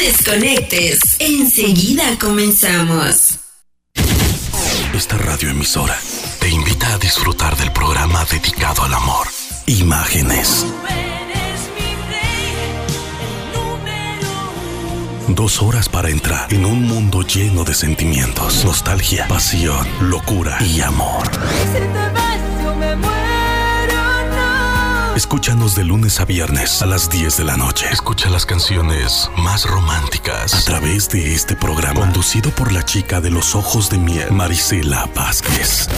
[0.00, 1.16] desconectes.
[1.18, 3.38] Enseguida comenzamos.
[4.94, 5.98] Esta radioemisora
[6.40, 9.26] te invita a disfrutar del programa dedicado al amor.
[9.66, 10.66] Imágenes.
[15.28, 21.30] Dos horas para entrar en un mundo lleno de sentimientos, nostalgia, pasión, locura y amor.
[25.20, 27.84] Escúchanos de lunes a viernes a las 10 de la noche.
[27.92, 33.28] Escucha las canciones más románticas a través de este programa, conducido por la chica de
[33.30, 35.88] los ojos de miel, Marisela Vázquez.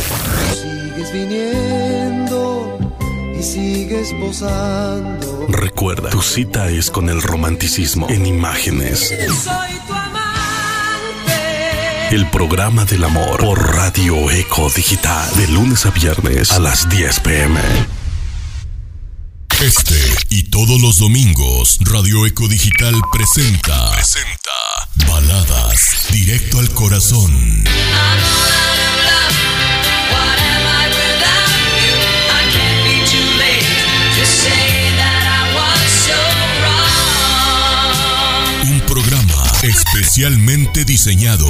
[0.51, 2.79] Sigues viniendo
[3.39, 5.47] y sigues posando.
[5.51, 9.09] Recuerda, tu cita es con el romanticismo en imágenes.
[9.09, 11.33] Soy tu amante.
[12.11, 17.21] El programa del amor por Radio Eco Digital, de lunes a viernes a las 10
[17.21, 18.02] pm.
[19.63, 19.95] Este
[20.29, 23.93] y todos los domingos, Radio Eco Digital presenta.
[23.93, 24.51] Presenta.
[25.07, 27.33] Baladas directo al corazón.
[38.65, 41.49] Un programa especialmente diseñado.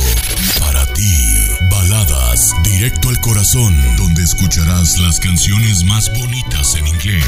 [2.63, 7.25] Directo al corazón, donde escucharás las canciones más bonitas en inglés.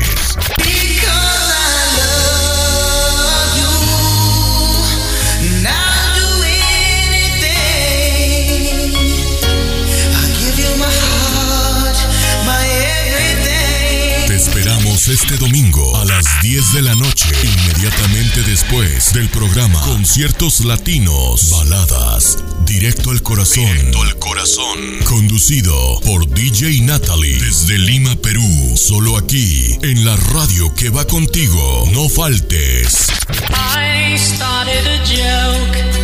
[15.08, 22.38] Este domingo a las 10 de la noche, inmediatamente después del programa Conciertos Latinos, Baladas,
[22.64, 23.66] Directo al Corazón.
[23.66, 24.98] Directo al Corazón.
[25.04, 28.76] Conducido por DJ Natalie desde Lima, Perú.
[28.76, 31.88] Solo aquí, en la radio que va contigo.
[31.92, 33.08] No faltes.
[33.50, 35.94] I started a joke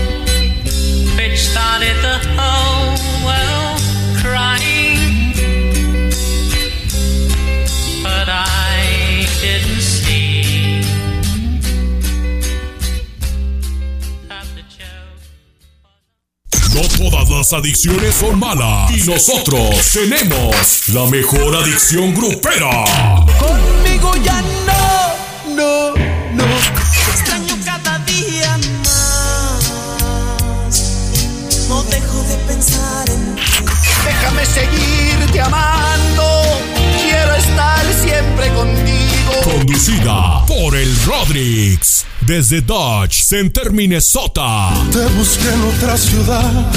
[1.41, 2.80] started the whole
[16.81, 18.91] No todas las adicciones son malas.
[18.91, 22.71] Y nosotros tenemos la mejor adicción grupera.
[23.39, 25.15] Conmigo ya no,
[25.55, 25.91] no,
[26.33, 26.45] no.
[27.13, 29.67] Extraño cada día más.
[31.69, 33.43] No dejo de pensar en ti.
[34.07, 36.43] Déjame seguirte amando.
[37.03, 39.10] Quiero estar siempre contigo.
[39.45, 42.05] Conducida por el Rodrix.
[42.21, 44.71] Desde Dodge Center, Minnesota.
[44.93, 46.73] Te busqué en otra ciudad.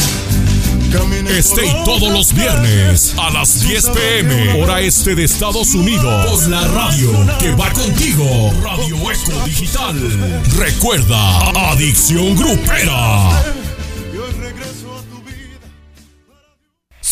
[0.94, 6.42] Y todos los viernes a las 10 pm, hora este de Estados Unidos.
[6.42, 8.53] Por la radio que va contigo.
[8.62, 10.44] Radio Eco Digital.
[10.56, 13.62] Recuerda, Adicción Grupera.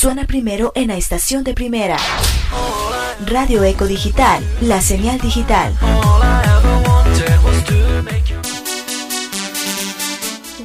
[0.01, 1.95] Suena primero en la estación de primera.
[3.28, 5.72] Radio Eco Digital, la señal digital.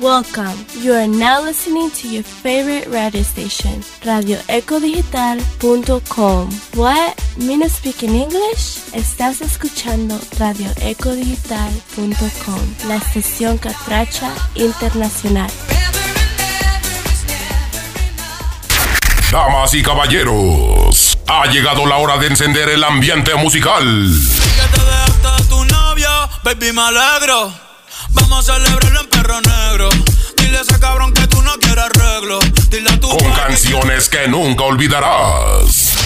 [0.00, 0.54] Welcome.
[0.82, 6.48] You are now listening to your favorite radio station, radioecodigital.com.
[6.74, 7.18] What?
[7.36, 8.88] ¿Me no speak in English?
[8.94, 15.50] Estás escuchando radioecodigital.com, la estación catracha internacional.
[19.36, 23.84] Damas y caballeros, ha llegado la hora de encender el ambiente musical.
[23.84, 26.08] Que te dejaste a tu novio,
[26.42, 27.52] baby, me alegro.
[28.12, 29.90] Vamos a celebrarlo en perro negro.
[30.38, 32.38] Dile a ese cabrón que tú no quieres arreglo.
[32.70, 35.98] Dile a tu Con canciones que nunca olvidarás.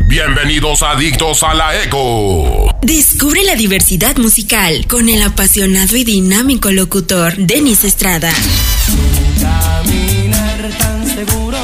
[0.00, 2.69] Bienvenidos adictos a la eco.
[2.82, 8.32] Descubre la diversidad musical con el apasionado y dinámico locutor Denis Estrada.
[9.38, 11.58] Caminar tan seguro.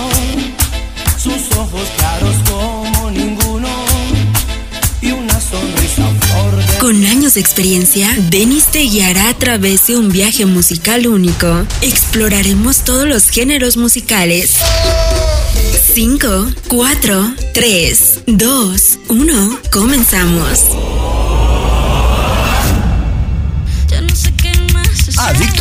[1.17, 3.69] Sus ojos claros como ninguno.
[5.01, 9.97] Y una sonrisa flor de Con años de experiencia, Denis te guiará a través de
[9.97, 11.67] un viaje musical único.
[11.81, 14.57] Exploraremos todos los géneros musicales.
[15.95, 20.61] 5, 4, 3, 2, 1, comenzamos.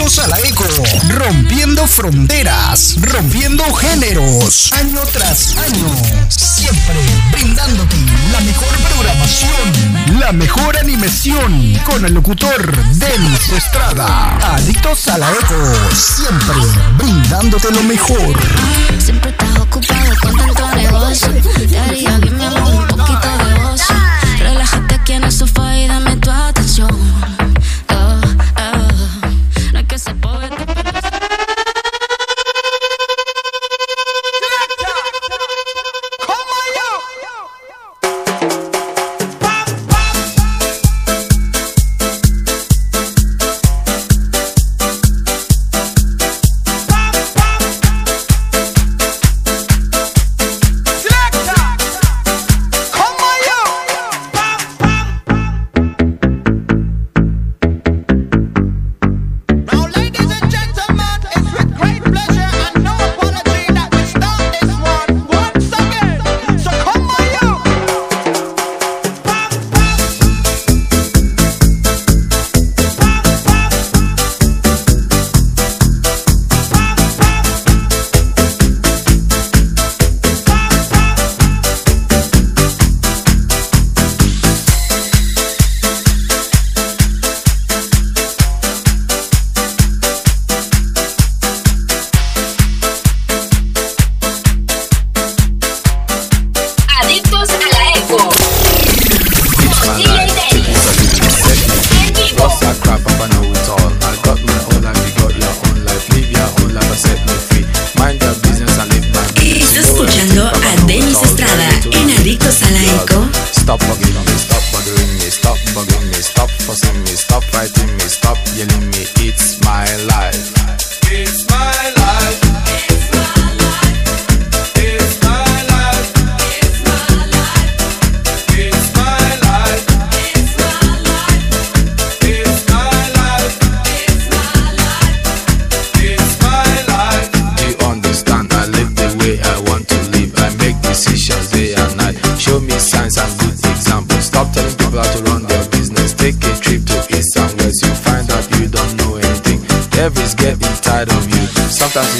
[0.06, 5.88] Bienvenidos a la ECO, rompiendo fronteras, rompiendo géneros, año tras año,
[6.30, 6.96] siempre
[7.31, 7.96] brindándote
[8.31, 14.38] la mejor programación, la mejor animación, con el locutor Denis Estrada.
[14.54, 16.56] Adictos a la ECO, siempre
[17.00, 18.36] brindándote lo mejor.
[19.00, 21.30] Siempre estás ocupado con tanto negocio,
[21.68, 23.96] te haría bien mi amor, un poquito de ocio.
[24.38, 27.25] Relájate aquí en el sofá y dame tu atención.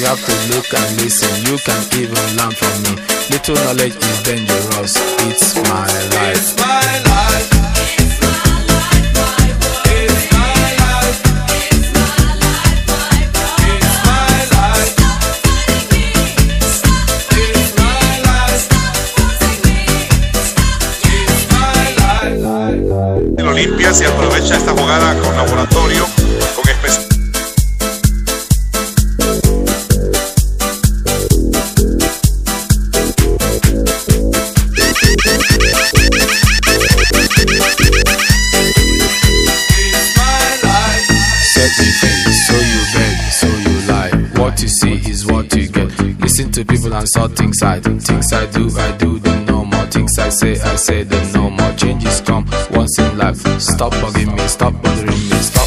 [0.06, 1.34] Have to look and listen.
[1.46, 3.02] You can even learn from me.
[3.30, 4.94] Little knowledge is dangerous.
[5.26, 6.38] It's my life.
[6.38, 7.55] It's my life.
[46.96, 47.80] And saw things I.
[47.80, 49.86] Things I do, I do the normal.
[49.88, 51.74] Things I say, I say them no more.
[51.74, 53.42] Changes come once in life.
[53.60, 55.65] Stop bugging me, stop bothering me, stop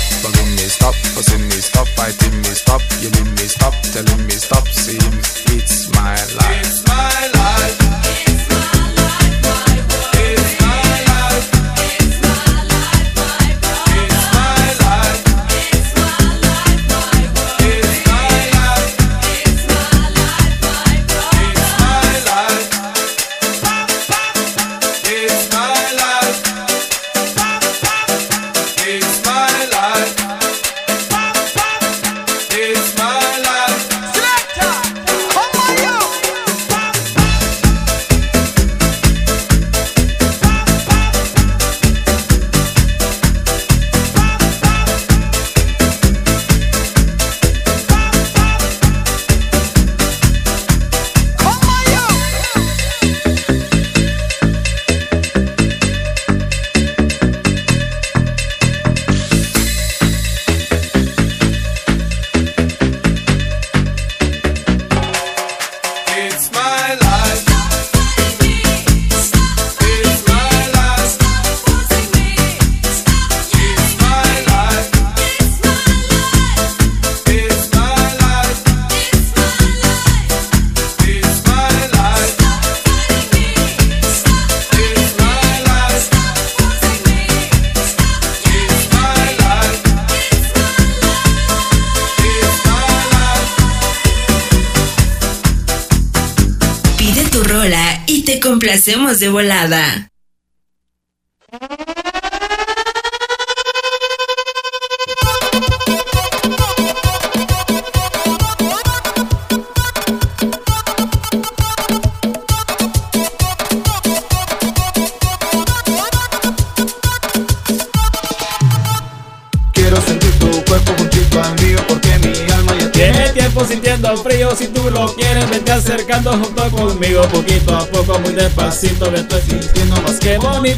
[99.19, 99.68] de volada.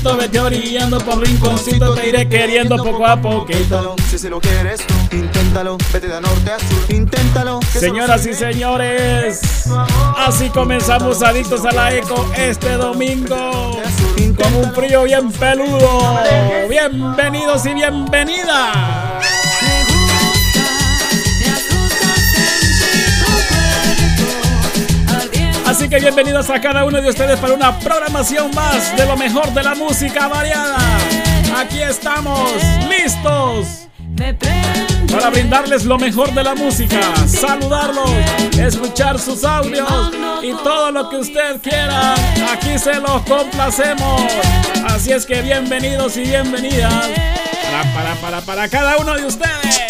[0.03, 4.95] Vete orillando por rinconcito, te iré queriendo poco a poquito Si se lo quieres tú,
[5.17, 7.61] inténtalo, vete de norte a sur, inténtalo.
[7.73, 9.41] Señoras y señores,
[10.17, 13.81] así comenzamos adictos a la eco este domingo
[14.37, 16.19] con un frío bien peludo.
[16.69, 19.00] Bienvenidos y bienvenidas.
[25.81, 29.51] Así que bienvenidos a cada uno de ustedes para una programación más de lo mejor
[29.55, 30.77] de la música variada.
[31.57, 32.53] Aquí estamos,
[32.87, 33.89] listos
[35.11, 38.11] para brindarles lo mejor de la música, saludarlos,
[38.59, 39.89] escuchar sus audios
[40.43, 42.13] y todo lo que usted quiera.
[42.53, 44.21] Aquí se los complacemos.
[44.85, 47.09] Así es que bienvenidos y bienvenidas
[47.73, 49.90] para, para, para, para cada uno de ustedes.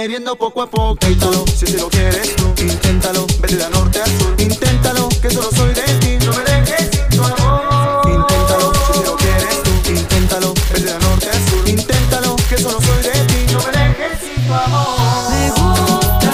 [0.00, 1.06] Iré queriendo poco a poco.
[1.06, 4.34] Inténtalo, si así lo quieres tú, inténtalo, vete de norte a sur.
[4.38, 8.08] Inténtalo, que solo soy de ti, no me dejes sin tu amor.
[8.08, 11.68] Inténtalo, si así lo quieres tú, inténtalo, vete de norte a sur.
[11.68, 15.30] Inténtalo, que solo soy de ti, no me dejes sin tu amor.
[15.32, 16.32] Me gusta,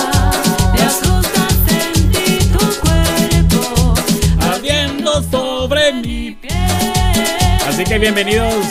[0.74, 3.94] me asusta sentir tu cuerpo
[4.42, 6.54] ardiendo sobre mi piel.
[7.68, 8.64] Así que bienvenidos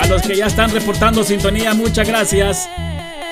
[0.00, 2.68] a los que ya están reportando sintonía, muchas gracias.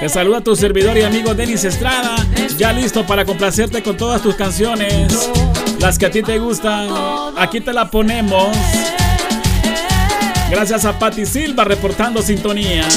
[0.01, 2.17] Te saluda tu servidor y amigo Denis Estrada,
[2.57, 5.29] ya listo para complacerte con todas tus canciones,
[5.79, 6.89] las que a ti te gustan.
[7.37, 8.49] Aquí te la ponemos.
[10.51, 12.89] Gracias a Patti Silva reportando sintonía.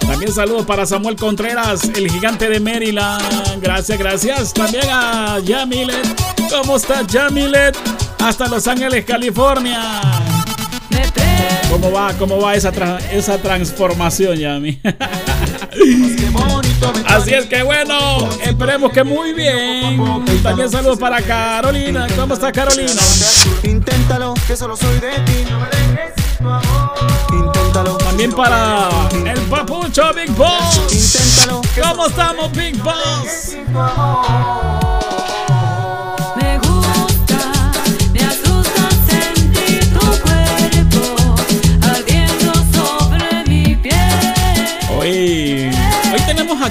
[0.00, 3.60] También saludos para Samuel Contreras, el gigante de Maryland.
[3.60, 4.54] Gracias, gracias.
[4.54, 6.06] También a Yamilet.
[6.48, 7.76] ¿Cómo estás, Yamilet?
[8.18, 10.17] Hasta Los Ángeles, California.
[11.70, 14.80] ¿Cómo va, cómo va esa, tra- esa transformación, Yami?
[17.06, 20.02] Así es que bueno, esperemos que muy bien.
[20.42, 22.06] También saludos para Carolina.
[22.16, 22.92] ¿Cómo está Carolina?
[23.62, 25.44] Inténtalo, que solo soy de ti.
[27.32, 27.96] Inténtalo.
[27.98, 28.88] También para
[29.24, 30.80] el papucho Big Boss.
[30.92, 31.60] Inténtalo.
[31.82, 33.56] ¿Cómo estamos, Big Boss?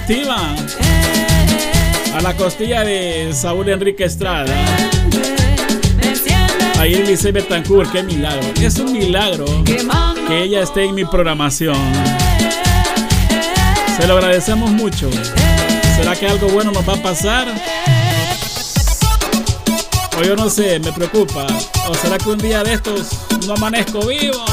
[0.08, 0.56] Activa
[2.16, 4.56] a la costilla de Saúl Enrique Estrada.
[6.80, 8.48] Ahí Elise Betancourt, qué milagro.
[8.62, 11.76] Es un milagro que ella esté en mi programación.
[14.00, 15.10] Se lo agradecemos mucho.
[15.98, 17.48] ¿Será que algo bueno nos va a pasar?
[20.18, 21.48] O yo no sé, me preocupa.
[21.90, 23.10] ¿O será que un día de estos
[23.46, 24.46] no amanezco vivo?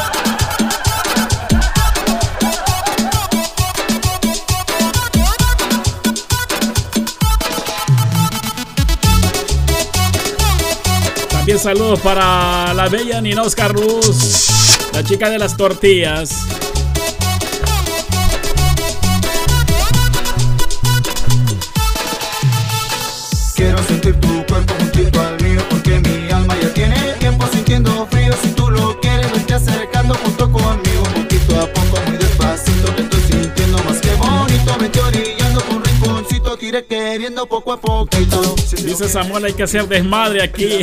[11.45, 16.31] También saludos para la bella Nina Oscar Ruz, la chica de las tortillas.
[23.55, 28.33] Quiero sentir tu cuerpo juntito al mío porque mi alma ya tiene tiempo sintiendo frío.
[28.43, 29.94] Si tú lo quieres, vete acercando
[36.75, 38.09] iré queriendo poco a poco.
[38.83, 40.81] Dice Samuel, hay que hacer desmadre aquí.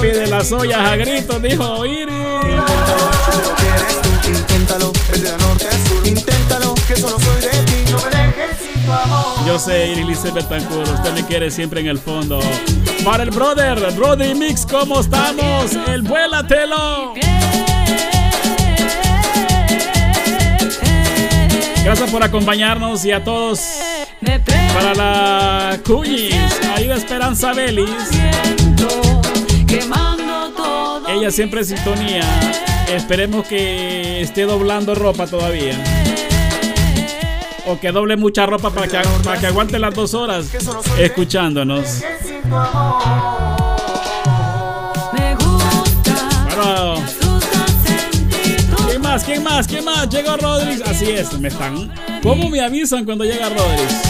[0.00, 2.12] Pide las ollas a gritos, dijo Iris.
[4.26, 5.66] Inténtalo, de norte
[6.88, 9.46] que solo soy de ti, no me dejes sin tu amor.
[9.46, 12.40] Yo sé, Iris Lice Betancourt, usted me quiere siempre en el fondo.
[13.04, 15.72] Para el brother, Rodri Mix, ¿cómo estamos?
[15.86, 17.14] El vuélatelo.
[21.84, 23.60] Gracias por acompañarnos y a todos
[24.72, 26.34] para la Cuyis,
[26.76, 27.52] ahí de Esperanza
[30.56, 31.08] todo.
[31.08, 32.22] Ella siempre en sintonía.
[32.88, 35.76] Esperemos que esté doblando ropa todavía.
[37.66, 40.46] O que doble mucha ropa para que, para que aguante las dos horas
[40.98, 42.02] escuchándonos.
[49.12, 49.24] Más?
[49.24, 49.66] ¿Quién más?
[49.66, 50.08] ¿Quién más?
[50.08, 50.80] Llegó Rodríguez.
[50.88, 51.92] Así es, me están.
[52.22, 54.00] ¿Cómo me avisan cuando llega Rodríguez?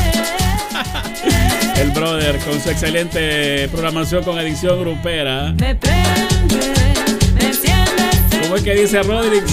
[1.77, 5.55] El brother con su excelente programación con edición grupera.
[5.59, 6.73] me prende,
[7.35, 8.43] me.
[8.43, 9.53] ¿Cómo es que dice Rodríguez?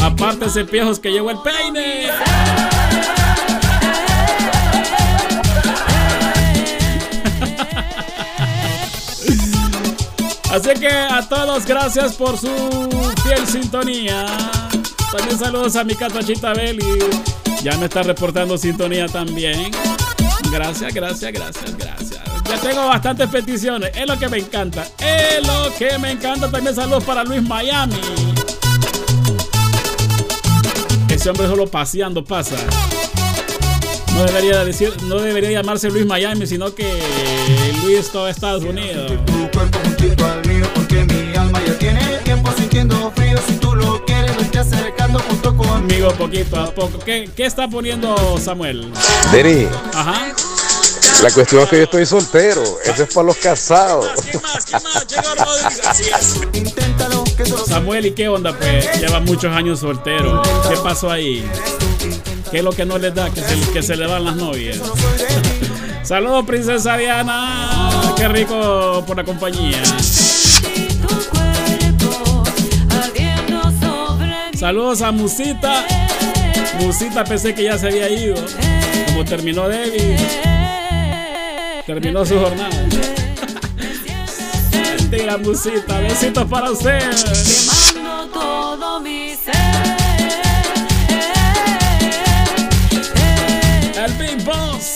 [0.00, 2.06] Aparte ese piejos que llevo el peine.
[10.56, 12.48] Así que a todos gracias por su
[13.22, 14.24] fiel sintonía.
[15.14, 16.98] También saludos a mi catachita Beli.
[17.62, 19.70] Ya me está reportando sintonía también.
[20.50, 22.22] Gracias, gracias, gracias, gracias.
[22.48, 23.90] Ya tengo bastantes peticiones.
[23.94, 24.86] Es lo que me encanta.
[24.98, 26.50] Es lo que me encanta.
[26.50, 28.00] También saludos para Luis Miami.
[31.10, 32.56] Ese hombre solo paseando pasa.
[34.14, 36.98] No debería decir, no debería llamarse Luis Miami, sino que
[37.82, 39.12] Luis todo Estados Unidos.
[39.98, 40.42] Juntito al
[40.74, 43.38] porque mi alma ya tiene tiempo sintiendo frío.
[43.46, 45.76] Si tú lo quieres, vete acercando junto conmigo.
[45.76, 46.98] Conmigo poquito a poco.
[46.98, 48.92] ¿Qué, qué está poniendo Samuel?
[49.32, 50.34] Deni, Ajá.
[51.22, 52.62] la cuestión es que yo estoy soltero.
[52.84, 54.06] Eso es para los casados.
[57.66, 58.52] Samuel, ¿y qué onda?
[58.56, 60.42] Pues lleva muchos años soltero.
[60.68, 61.48] ¿Qué pasó ahí?
[62.50, 63.30] ¿Qué es lo que no les da?
[63.30, 64.78] Que se, que se le dan las novias.
[66.02, 67.95] Saludos, princesa Diana.
[68.16, 69.82] Qué rico por la compañía.
[74.58, 75.84] Saludos a Musita.
[76.80, 78.36] Musita pensé que ya se había ido.
[79.06, 80.16] Como terminó Debbie.
[81.84, 82.70] Terminó su jornada.
[84.98, 86.00] Mentira, Musita.
[86.00, 86.98] Besitos para usted.
[87.44, 89.54] Quemando todo mi ser.
[94.04, 94.95] El Big Boss.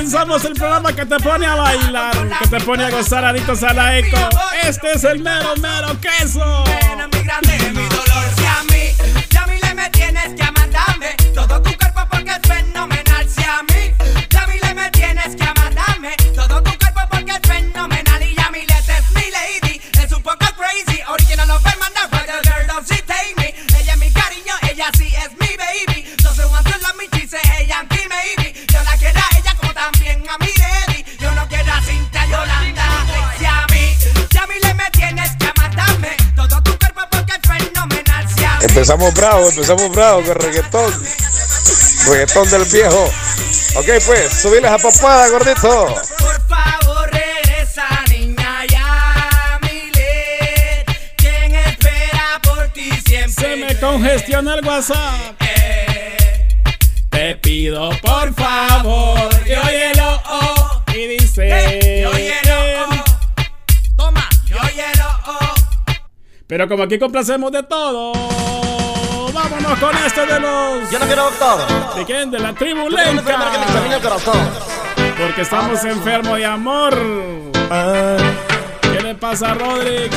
[0.00, 3.74] Comenzamos el programa que te pone a bailar, que te pone a gozar adictos a
[3.74, 4.16] la eco.
[4.64, 6.64] Este es el mero, mero queso.
[38.80, 40.90] Empezamos bravo, empezamos bravo con reggaetón.
[42.08, 43.04] Reggaetón del viejo.
[43.76, 45.94] Ok, pues, subiles a papada, gordito.
[46.18, 50.02] Por favor, regresa, niña Yamile.
[51.16, 53.32] Quien espera por ti siempre.
[53.32, 55.38] Se me congestiona el WhatsApp.
[57.10, 61.50] Te pido por favor que óyelo oh, y dice.
[61.52, 63.04] Hey, óyelo, oh.
[63.94, 65.54] Toma, yo óyelo, oh.
[66.46, 68.12] Pero como aquí complacemos de todo,
[69.50, 70.90] vámonos con este de los.
[70.90, 71.96] Yo no quiero doctor.
[71.96, 72.30] ¿De quién?
[72.30, 73.38] De la tribu Lenca.
[75.18, 76.96] Porque estamos enfermos de amor.
[78.80, 80.16] ¿Qué le pasa a Rodrix?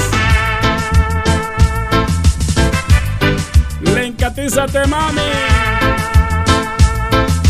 [3.82, 5.22] Lencatízate, mami.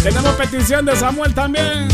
[0.02, 1.88] Tenemos petición de Samuel también.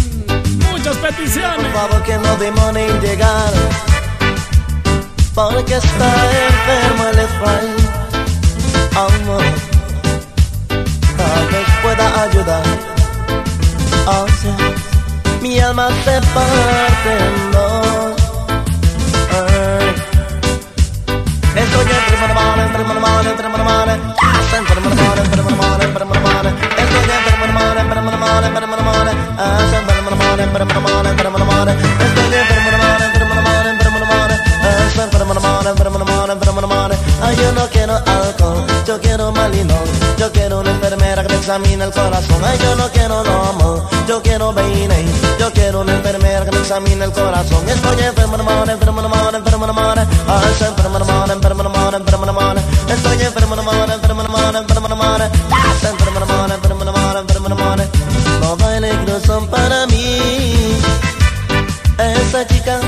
[0.71, 1.71] Muchas peticiones.
[1.71, 3.53] Por favor que no demore en llegar.
[5.35, 6.13] Porque está
[6.47, 7.89] enfermo el Efraín.
[8.95, 9.68] Amor.
[11.47, 12.63] Vez pueda ayudar.
[14.07, 14.49] Oh, sí.
[15.41, 18.15] Mi alma se parte en dos.
[21.55, 21.85] Estoy.
[24.21, 24.39] Ah.
[29.37, 29.59] Ah.
[29.61, 29.63] Ah,
[35.99, 36.91] de mal, enfermo de mal.
[37.21, 37.99] Ay, yo no quiero
[38.85, 39.88] yo quiero.
[41.49, 42.45] Examine el corazón.
[42.45, 44.95] Ay, yo no quiero lomo, yo quiero vaina.
[45.39, 47.67] Yo quiero una enfermera que me examine el corazón.
[47.67, 50.07] Estoy enfermo mal, enfermo mal, enfermo de mal.
[50.27, 52.57] Ah, enfermo mal, enfermo mal, enfermo mal.
[52.87, 55.21] Estoy enfermo mal, enfermo mal, enfermo mal.
[55.51, 57.89] Ah, enfermo mal, enfermo mal, enfermo mal.
[58.41, 60.77] Todo el negro son para mí.
[61.97, 62.78] Esa chica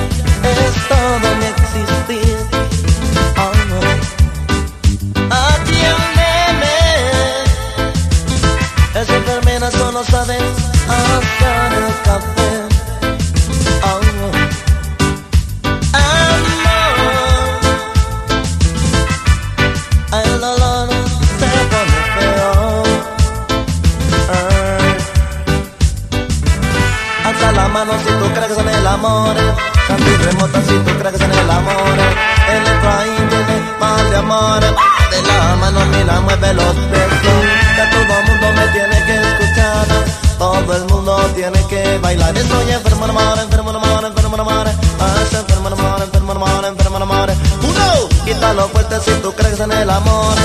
[42.12, 42.38] que bailar.
[42.38, 44.68] Estoy enfermo de amor, enfermo de amor, enfermo de amor.
[44.68, 47.30] Estoy enfermo de amor, enfermo de amor, enfermo de amor.
[47.64, 50.36] Uno, quítalo fuerte si tú crees en el amor.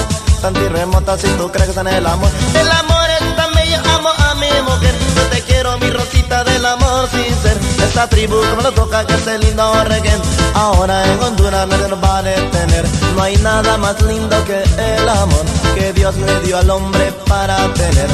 [0.41, 2.31] Santi remota si tú crees en el amor.
[2.55, 4.95] El amor es tan bello, amo a mi mujer.
[5.17, 7.61] Yo te quiero, mi rosita del amor sincero.
[7.85, 10.13] Esta tribu que me lo toca, que es lindo reggae.
[10.55, 12.85] Ahora en Honduras nadie nos va a detener.
[13.17, 17.57] No hay nada más lindo que el amor que Dios le dio al hombre para
[17.75, 18.09] tener.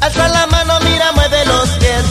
[0.00, 2.04] Alza la mano, mira, mueve los pies.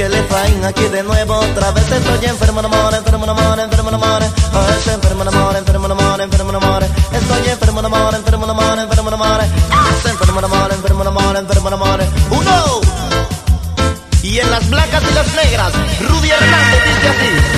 [0.00, 1.34] Que le fain aquí de nuevo.
[1.34, 4.22] Otra vez estoy enfermo, no amor, enfermo, no amor, enfermo, no amor.
[4.22, 6.84] Estoy enfermo, no amor, enfermo, no amor, enfermo, no amor.
[6.84, 9.40] Estoy enfermo, no amor, enfermo, no amor, enfermo, no amor.
[9.70, 12.00] Ah, Estoy enfermo, no amor, enfermo, no amor, enfermo, no amor.
[12.30, 12.80] Uno.
[14.22, 15.72] Y en las blancas y las negras,
[16.08, 17.49] Rudy Hernández dice así.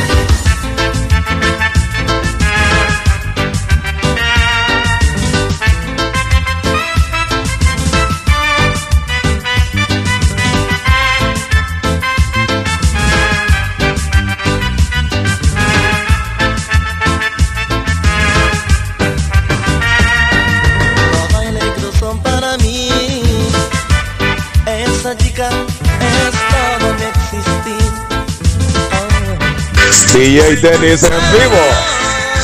[30.13, 31.63] DJ Dennis en vivo.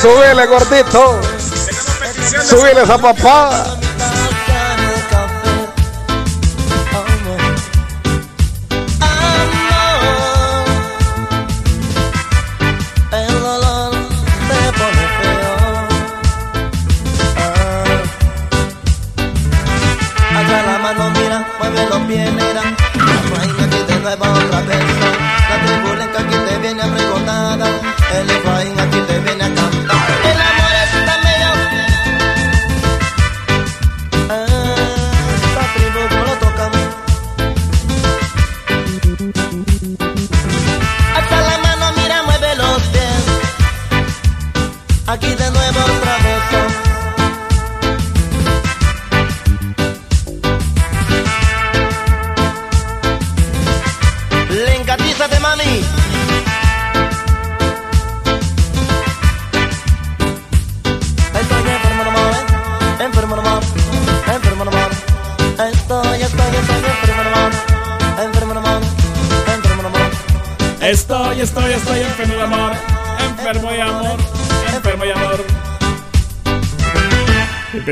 [0.01, 1.21] Súbele, gordito.
[2.43, 3.78] Súbele esa papá.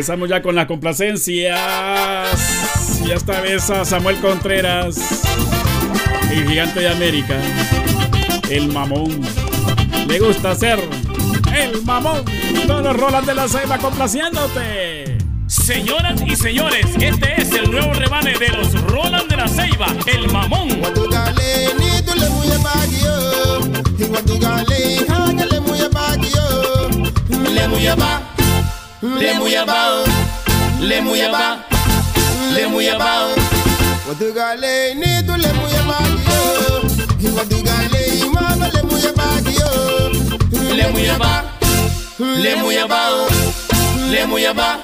[0.07, 1.51] Empezamos ya con las complacencias.
[3.05, 4.97] Y esta vez a Samuel Contreras,
[6.31, 7.35] el gigante de América,
[8.49, 9.19] el mamón.
[10.07, 10.79] Le gusta ser
[11.53, 12.23] el mamón.
[12.65, 15.17] Todos los Roland de la Ceiba complaciéndote.
[15.47, 20.31] Señoras y señores, este es el nuevo rebane de los Roland de la Ceiba, el
[20.31, 20.69] mamón.
[29.01, 30.03] Le muy abajo,
[30.81, 31.59] le muy abajo,
[32.51, 33.35] le muy abajo, le muy abajo.
[34.07, 36.81] Watugale ni tu le muy abajo,
[37.19, 39.41] y watugale y mama le muy abajo,
[40.75, 41.47] le muy abajo,
[42.19, 43.27] le muy abajo,
[44.09, 44.79] le muy abajo,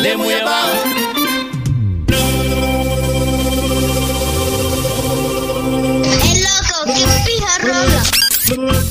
[0.00, 0.78] le muy abajo.
[6.22, 8.89] El loco, que pija rola.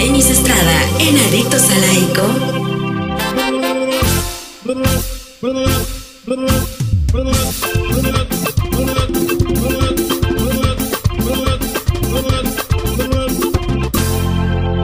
[0.00, 2.24] Denis Estrada en Adictos a la Eco.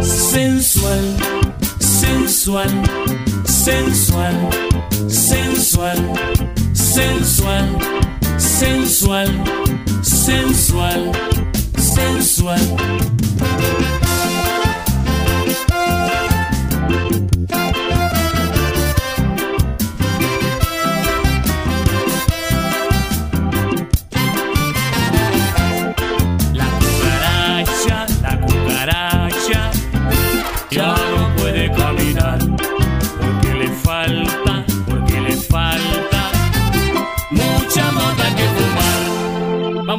[0.03, 1.05] Sensual,
[1.81, 2.71] sensual,
[3.47, 4.37] sensual,
[5.09, 5.99] sensual,
[6.75, 7.67] sensual,
[8.37, 9.31] sensual,
[10.03, 11.13] sensual,
[11.79, 12.61] sensual.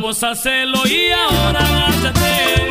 [0.08, 2.70] Vamos a hacerlo y ahora agáchate.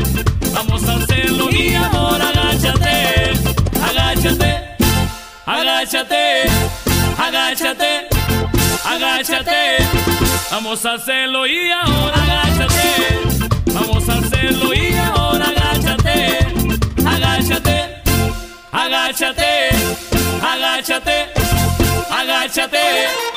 [0.55, 3.33] Vamos a hacerlo y ahora agáchate.
[3.79, 4.77] Agáchate,
[5.45, 6.45] agáchate,
[7.19, 8.09] agáchate,
[8.87, 9.77] agáchate.
[10.51, 13.21] Vamos a hacerlo y ahora agáchate.
[13.67, 16.39] Vamos a hacerlo y ahora agáchate.
[17.05, 18.03] Agáchate,
[18.73, 19.69] agáchate,
[20.41, 21.33] agáchate,
[22.11, 23.37] agáchate.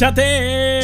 [0.00, 0.80] Chate.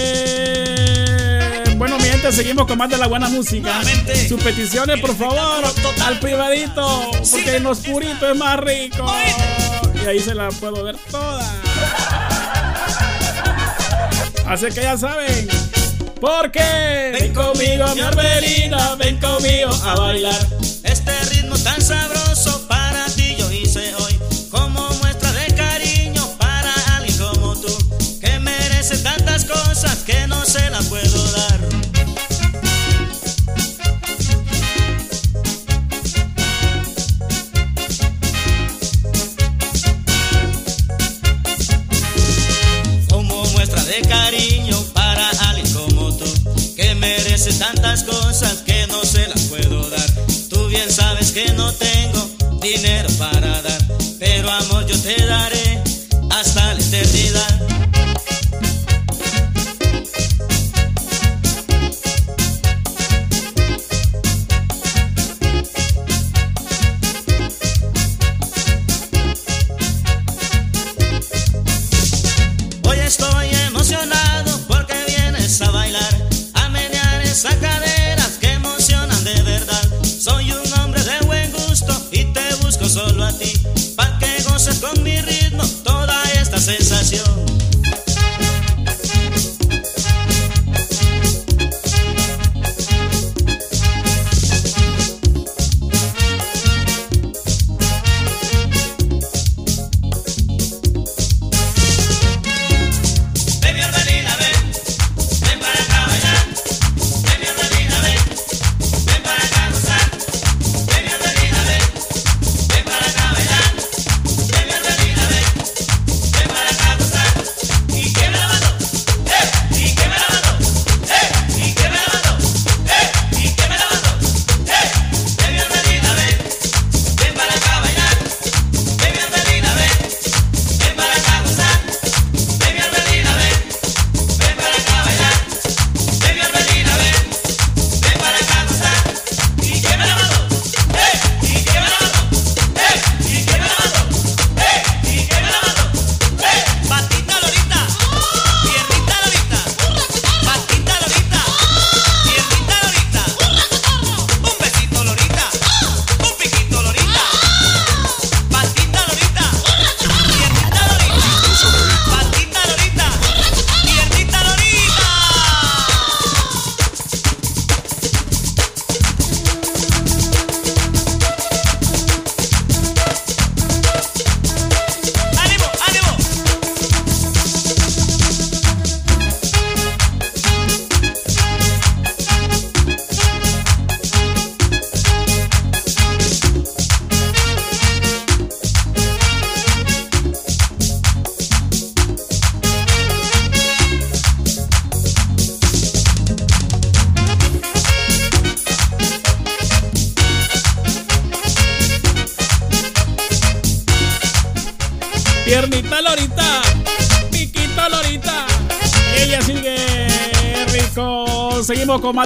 [1.78, 3.80] Bueno, mi gente, seguimos con más de la buena música.
[4.28, 5.64] Sus peticiones, por favor,
[6.04, 9.10] al privadito, porque en oscurito es más rico.
[10.04, 11.50] Y ahí se la puedo ver toda.
[14.46, 15.48] Así que ya saben,
[16.20, 20.55] porque ven conmigo, mi arberina, ven conmigo a bailar.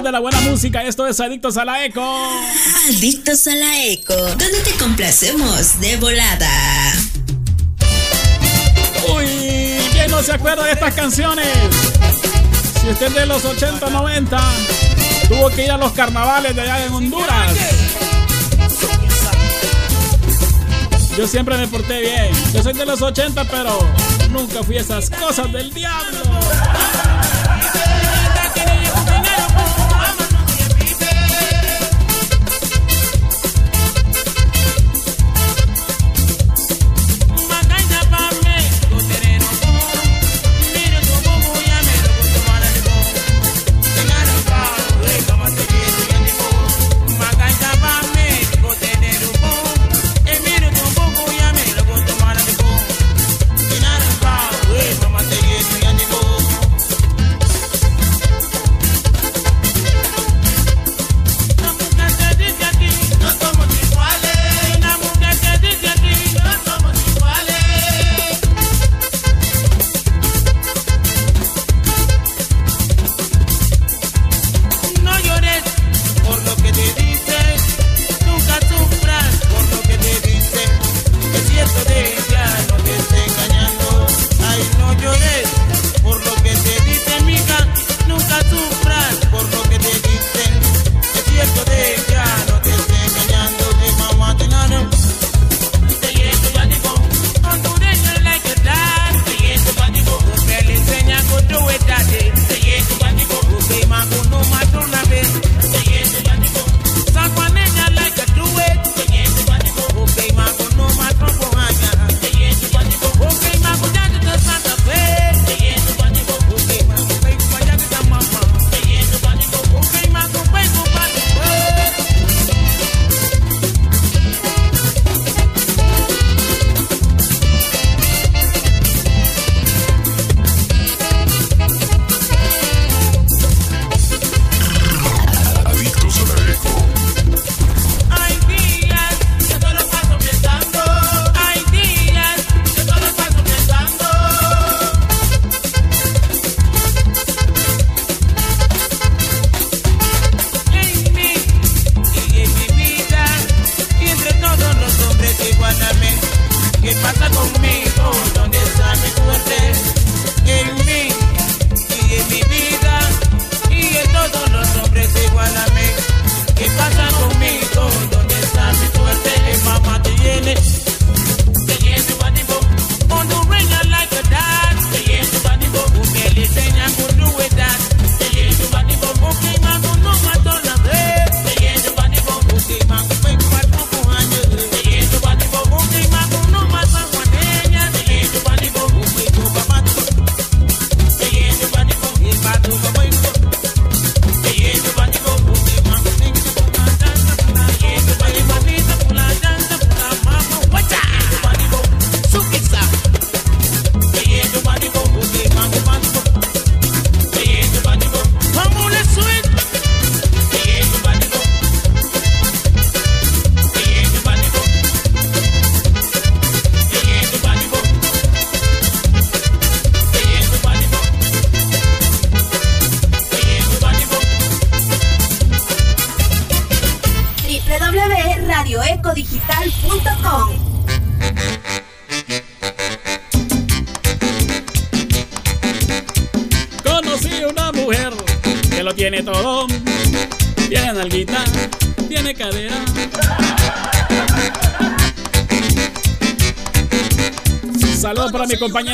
[0.03, 0.83] de la buena música.
[0.83, 2.01] Esto es Adictos a la Eco.
[2.89, 6.49] Adictos a la Eco, donde te complacemos de volada.
[9.13, 9.25] Uy,
[9.91, 11.47] ¿quién no se acuerda de estas canciones?
[12.81, 14.41] Si usted es de los 80, 90,
[15.27, 17.51] tuvo que ir a los carnavales de allá en Honduras.
[21.17, 22.31] Yo siempre me porté bien.
[22.53, 23.79] Yo soy de los 80, pero
[24.31, 26.20] nunca fui a esas cosas del diablo.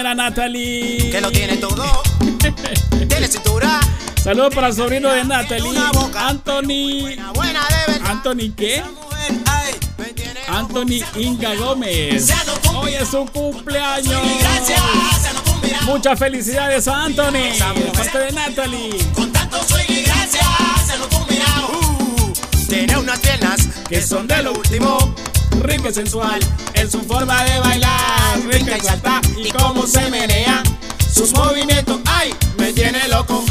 [0.08, 1.10] Compañera Natalie.
[1.12, 2.04] Que lo tiene todo.
[3.08, 3.80] tiene cintura.
[4.24, 5.80] Saludos para el sobrino de Natalie,
[6.16, 7.16] Anthony.
[8.06, 8.84] ¿Anthony qué?
[10.48, 12.32] Anthony Inga Gómez.
[12.76, 14.22] Hoy es su cumpleaños.
[15.84, 17.58] Muchas felicidades a Anthony.
[17.94, 18.98] Parte de Natalie.
[19.14, 20.42] Con tanto swing y gracia,
[20.86, 21.68] se lo combinado.
[21.70, 22.34] Uh,
[22.68, 24.98] tiene unas piernas que son de lo último.
[25.62, 26.40] Rica y sensual
[26.80, 28.40] en su forma de bailar.
[28.52, 30.64] Rica y salta y cómo se menea.
[31.12, 33.44] Sus movimientos, ay, me tiene loco.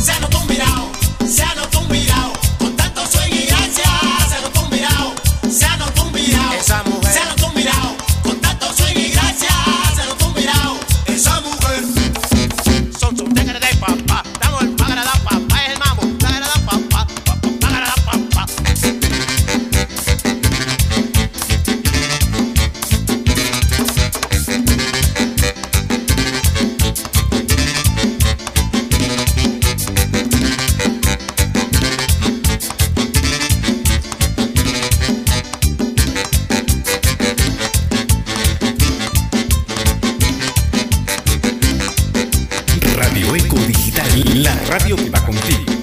[44.78, 45.75] Radio que va contigo.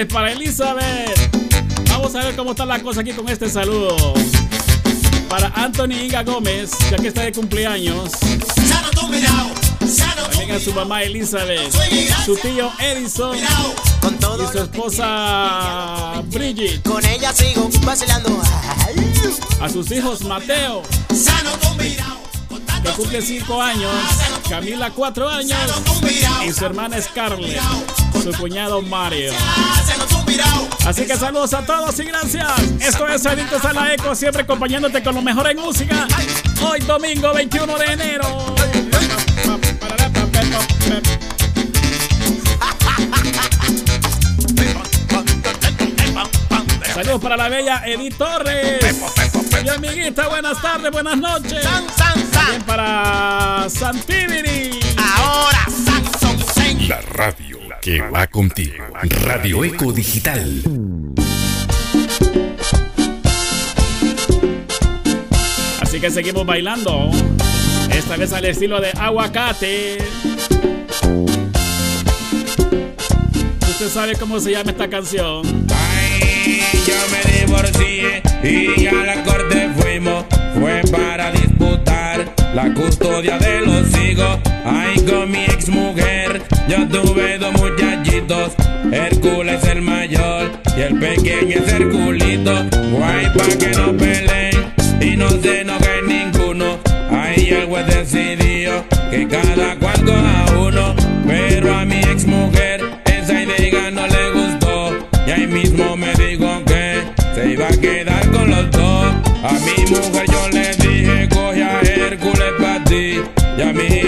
[0.00, 1.36] Especiales para Elizabeth.
[1.90, 4.14] Vamos a ver cómo está la cosa aquí con este saludo.
[5.28, 8.10] Para Anthony Inga Gómez, ya que está de cumpleaños.
[10.30, 11.72] También a su mamá Elizabeth,
[12.24, 16.82] su tío Edison y su esposa Bridget.
[16.82, 18.40] Con ella sigo vacilando.
[19.60, 20.82] A sus hijos Mateo,
[22.82, 23.92] que cumple 5 años,
[24.48, 25.58] Camila 4 años
[26.46, 27.60] y su hermana Scarlett,
[28.20, 29.32] su cuñado Mario.
[30.86, 32.46] Así que saludos a todos y gracias.
[32.80, 36.06] Esto es Adictos a la Eco, siempre acompañándote con lo mejor en música.
[36.62, 38.54] Hoy domingo 21 de enero.
[46.94, 48.96] Saludos para la bella Edith Torres.
[49.62, 51.66] Mi amiguita, buenas tardes, buenas noches.
[51.96, 54.80] También para Santibiri.
[54.98, 55.66] Ahora
[57.80, 58.84] que va contigo.
[59.24, 60.62] Radio Eco Digital.
[65.80, 67.10] Así que seguimos bailando.
[67.90, 69.98] Esta vez al estilo de aguacate.
[73.68, 75.42] Usted sabe cómo se llama esta canción.
[76.86, 80.24] Yo me divorcié y a la corte fuimos.
[80.58, 84.38] Fue para disputar la custodia de los hijos.
[84.64, 86.19] Ay, con mi ex mujer,
[86.70, 88.52] yo tuve dos muchachitos.
[88.92, 92.64] Hércules el mayor y el pequeño es Herculito.
[92.92, 96.78] Guay, pa' que no peleen y no se enoje ninguno.
[97.10, 100.94] Ay, el juez decidió que cada cual coja uno.
[101.26, 104.96] Pero a mi ex mujer esa idea no le gustó.
[105.26, 107.00] Y ahí mismo me dijo que
[107.80, 109.06] quedar con los dos.
[109.42, 113.20] A mi mujer yo le dije, coge a Hércules pa' ti.
[113.58, 113.99] Y a mí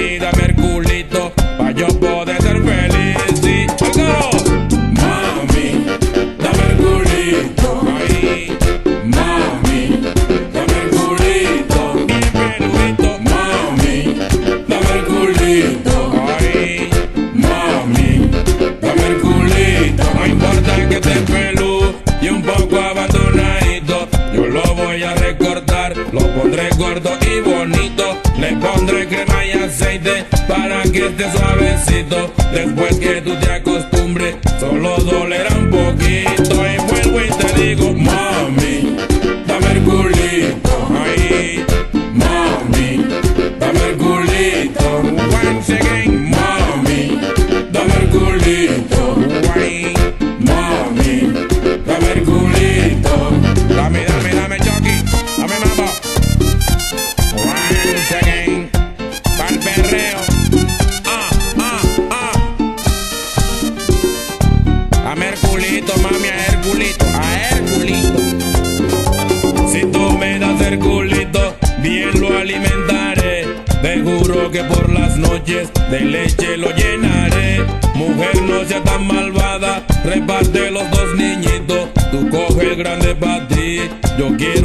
[30.93, 32.33] que esté suavecito.
[32.53, 34.99] Después que tú te acostumbres, solo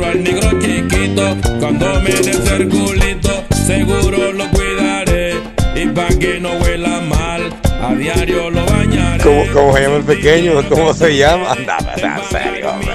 [0.07, 1.37] al negro chiquito.
[1.59, 5.35] Cuando me des el culito, seguro lo cuidaré.
[5.75, 9.23] Y pa' que no huela mal, a diario lo bañaré.
[9.23, 10.51] ¿Cómo, cómo se llama el pequeño?
[10.69, 11.51] ¿Cómo se llama?
[11.51, 12.93] Anda, en serio, hombre.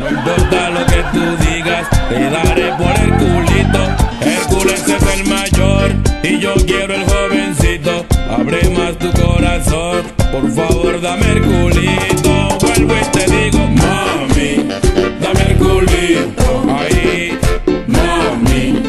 [0.00, 3.80] No importa lo que tú digas, te daré por el culito.
[4.20, 5.92] Hércules es el mayor
[6.22, 8.06] y yo quiero el jovencito.
[8.30, 10.02] Abre más tu corazón,
[10.32, 12.37] por favor dame el culito.
[16.34, 16.74] Culito.
[16.74, 17.38] Ahí,
[17.86, 18.82] mami,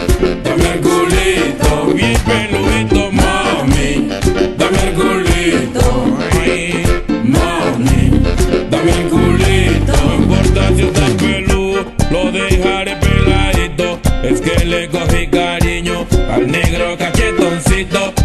[0.43, 1.93] dame el culito.
[1.93, 4.09] Bien peludito, mami,
[4.57, 6.17] dame el culito.
[6.31, 6.83] Ahí,
[7.23, 8.21] mami,
[8.69, 9.93] dame el culito.
[10.05, 13.99] No importa si estás peludo, lo dejaré peladito.
[14.23, 18.18] Es que le cogí cariño al negro cachetoncito.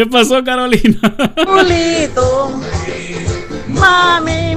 [0.00, 0.98] ¿Qué pasó, Carolina?
[1.44, 2.58] Culito,
[3.68, 4.56] mami,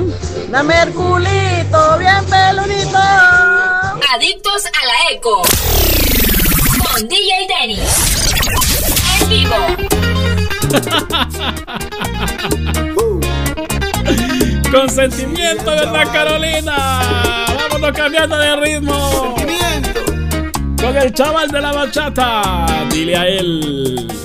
[0.50, 2.98] dame el culito bien peludito.
[4.14, 5.41] Adictos a la eco.
[6.82, 7.82] Con DJ Dennis.
[9.20, 9.60] En vivo.
[14.72, 17.46] Con sentimiento, ¿verdad, Carolina?
[17.60, 19.36] Vámonos cambiando de ritmo.
[20.82, 22.86] Con el chaval de la bachata.
[22.89, 24.23] Dile a él.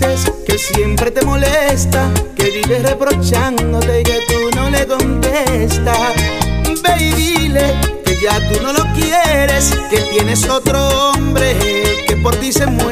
[0.00, 6.14] Que siempre te molesta, que vives reprochándote y que tú no le contestas.
[6.82, 11.56] Ve y dile que ya tú no lo quieres, que tienes otro hombre
[12.06, 12.91] que por ti se muere.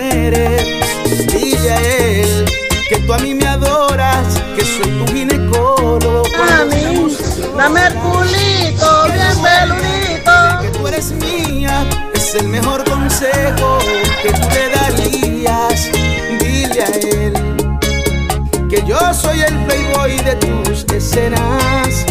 [21.11, 22.07] Escenas,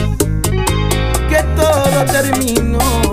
[1.30, 3.09] que todo terminó.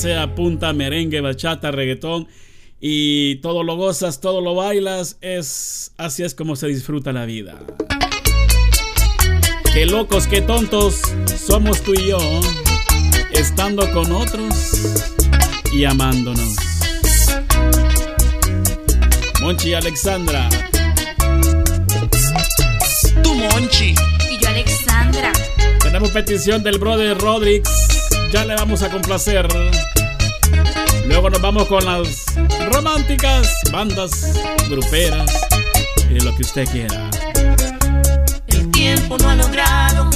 [0.00, 2.26] sea punta, merengue, bachata, reggaetón
[2.80, 7.58] y todo lo gozas, todo lo bailas, es así es como se disfruta la vida.
[9.74, 12.18] Qué locos, qué tontos somos tú y yo,
[13.34, 15.04] estando con otros
[15.70, 16.56] y amándonos.
[19.42, 20.48] Monchi y Alexandra.
[23.22, 23.94] Tú Monchi
[24.30, 25.32] y yo Alexandra.
[25.82, 27.68] Tenemos petición del brother Rodrix.
[28.32, 29.46] Ya le vamos a complacer.
[31.10, 32.24] Luego nos vamos con las
[32.72, 34.32] románticas, bandas
[34.68, 35.28] gruperas
[36.08, 37.10] y lo que usted quiera.
[38.46, 40.08] El tiempo no ha logrado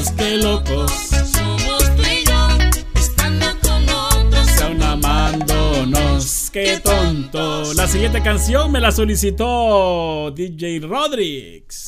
[0.00, 0.92] tontos, qué locos.
[1.32, 2.48] Somos tú y yo,
[2.94, 4.46] estando con otros.
[4.58, 6.50] Son amándonos.
[6.52, 7.72] Qué tonto.
[7.74, 11.86] La siguiente canción me la solicitó DJ Rodrix.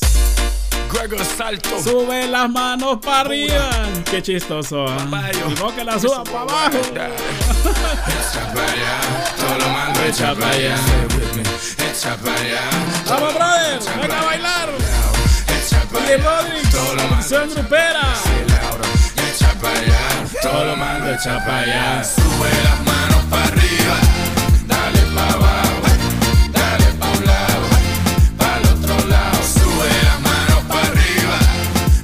[0.91, 1.81] Gregor Salto.
[1.81, 3.69] Sube las manos para arriba.
[4.09, 4.85] Qué chistoso.
[4.87, 5.31] ¿ah?
[5.33, 6.77] Y vos que la suba para abajo.
[6.77, 10.75] Echa para allá, todo lo malo echa para allá.
[11.91, 12.61] Echa para allá.
[13.09, 13.79] Vamos, brother.
[14.01, 14.82] Venga a bailar.
[16.03, 16.69] Allá, Rodrix.
[16.69, 18.01] todo lo Acción grupera.
[19.29, 19.99] echa para allá.
[20.41, 22.03] Todo lo malo echa para allá.
[22.03, 23.95] Sube las manos para arriba.
[24.67, 25.81] Dale para abajo.
[26.51, 27.67] Dale para un lado.
[28.37, 29.39] Para el otro lado.
[29.53, 31.39] Sube las manos para arriba.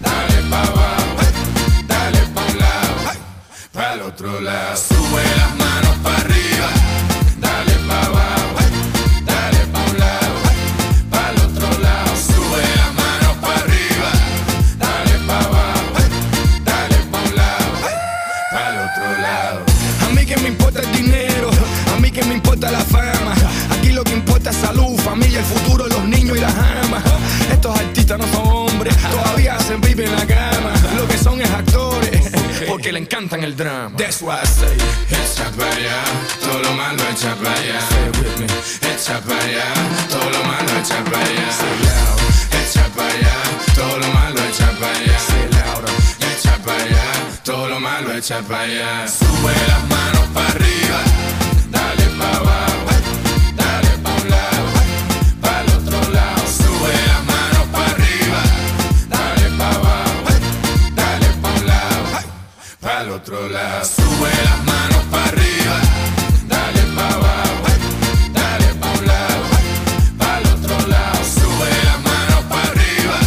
[0.01, 1.17] Dale para abajo.
[1.87, 2.95] Dale para un lado.
[3.73, 4.98] Para el otro lado.
[26.47, 27.03] Y.
[27.51, 30.73] Estos artistas no son hombres, todavía se viven en la cama.
[30.95, 32.31] Lo que son es actores,
[32.67, 33.95] porque le encantan el drama.
[33.97, 34.77] That's why I say,
[35.09, 36.03] Echa para allá,
[36.41, 37.79] todo lo malo echa para allá.
[38.81, 39.65] Echa para allá,
[40.09, 41.47] todo lo malo echa para allá.
[42.61, 43.35] Echa para allá,
[43.75, 45.17] todo lo malo echa para allá.
[46.31, 47.05] Echa para allá,
[47.43, 49.07] todo lo malo echa para allá.
[49.07, 50.99] Sube las manos para arriba,
[51.71, 52.68] dale para abajo,
[63.21, 63.85] otro lado.
[63.85, 65.75] Sube las manos para arriba,
[66.47, 67.63] dale para abajo,
[68.33, 69.43] dale para un lado,
[70.17, 71.19] para el otro lado.
[71.37, 73.19] Sube las manos para arriba,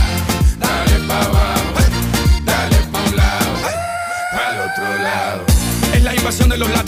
[0.59, 1.75] dale para abajo,
[2.45, 3.53] dale para un lado,
[4.33, 5.45] para el otro lado.
[5.95, 6.82] es la invasión de los latinos.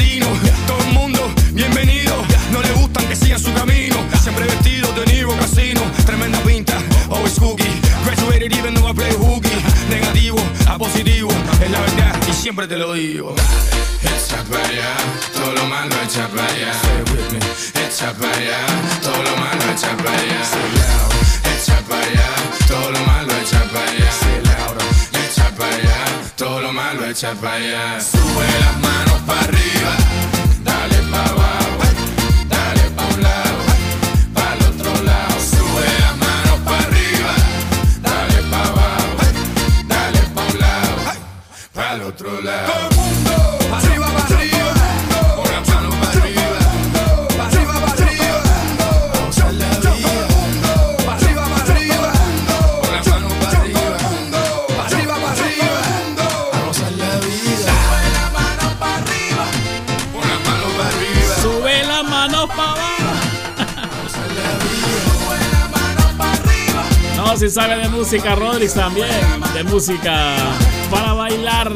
[12.45, 13.35] Siempre te lo digo.
[14.03, 14.95] Echa para allá,
[15.33, 16.73] todo lo malo echa para allá.
[17.87, 18.59] Echa para allá,
[19.03, 20.41] todo lo malo echa para allá.
[21.57, 22.29] Echa para allá,
[22.69, 24.11] todo lo malo echa para allá.
[25.25, 26.05] Echa para allá,
[26.37, 28.01] todo lo malo echa para allá.
[28.03, 29.97] Sube las manos para arriba,
[67.51, 69.07] Sabe de música, Rodrix también.
[69.53, 70.35] De música
[70.91, 71.71] para bailar.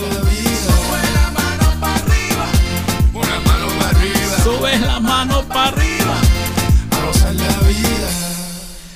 [4.43, 6.15] Sube la mano para arriba.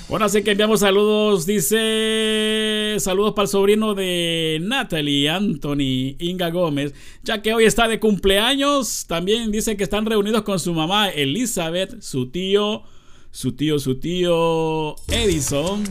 [0.09, 1.45] Bueno, así que enviamos saludos.
[1.45, 8.01] Dice saludos para el sobrino de Natalie, Anthony, Inga Gómez, ya que hoy está de
[8.01, 9.05] cumpleaños.
[9.07, 12.83] También dice que están reunidos con su mamá Elizabeth, su tío,
[13.31, 15.85] su tío, su tío Edison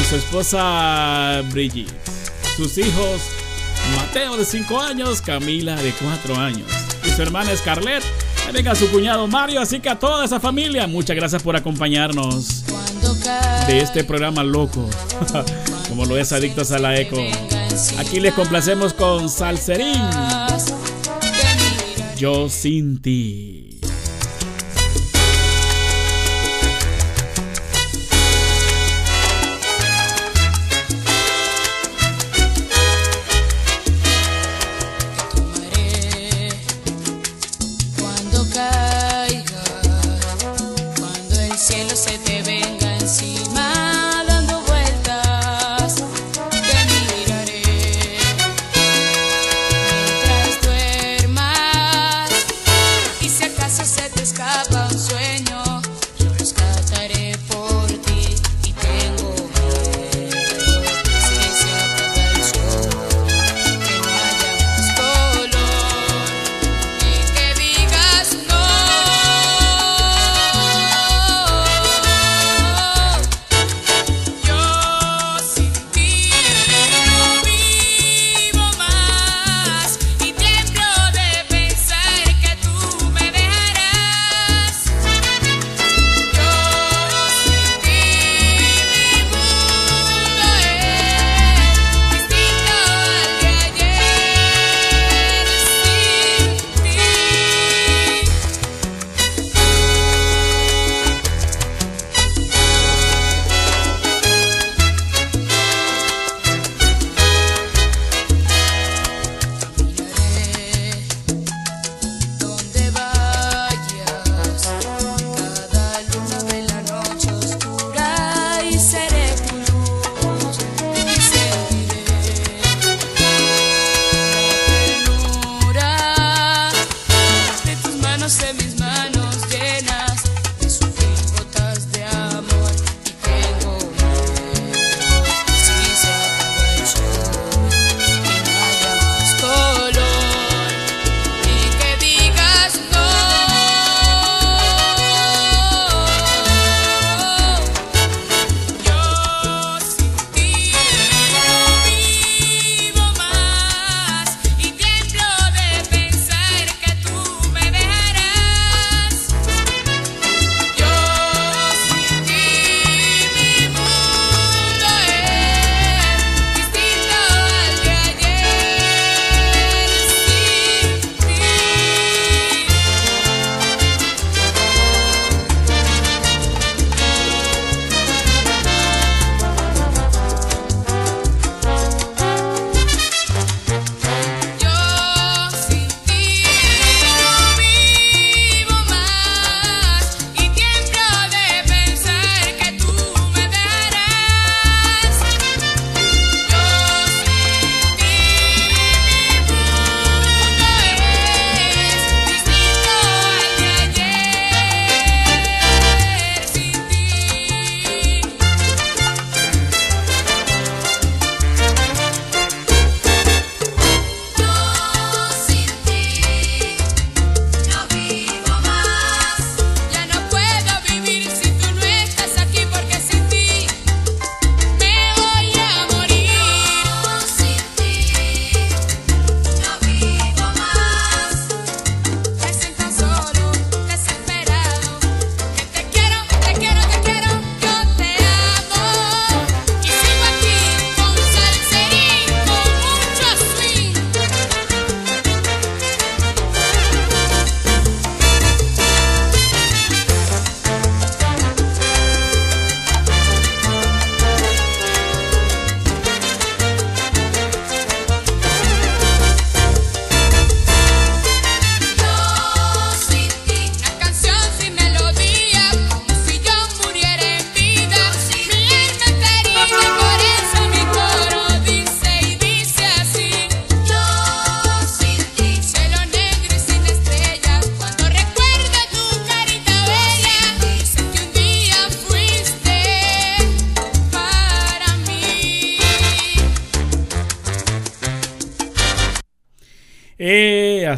[0.00, 1.92] y su esposa Brigitte.
[2.56, 3.20] Sus hijos
[3.96, 6.68] Mateo de 5 años, Camila de 4 años
[7.04, 8.02] y su hermana Scarlett.
[8.52, 12.64] Venga su cuñado Mario, así que a toda esa familia, muchas gracias por acompañarnos
[13.66, 14.88] de este programa loco,
[15.88, 17.18] como lo es Adictos a la Eco.
[17.98, 20.00] Aquí les complacemos con Salserín.
[22.16, 23.75] Yo sin ti.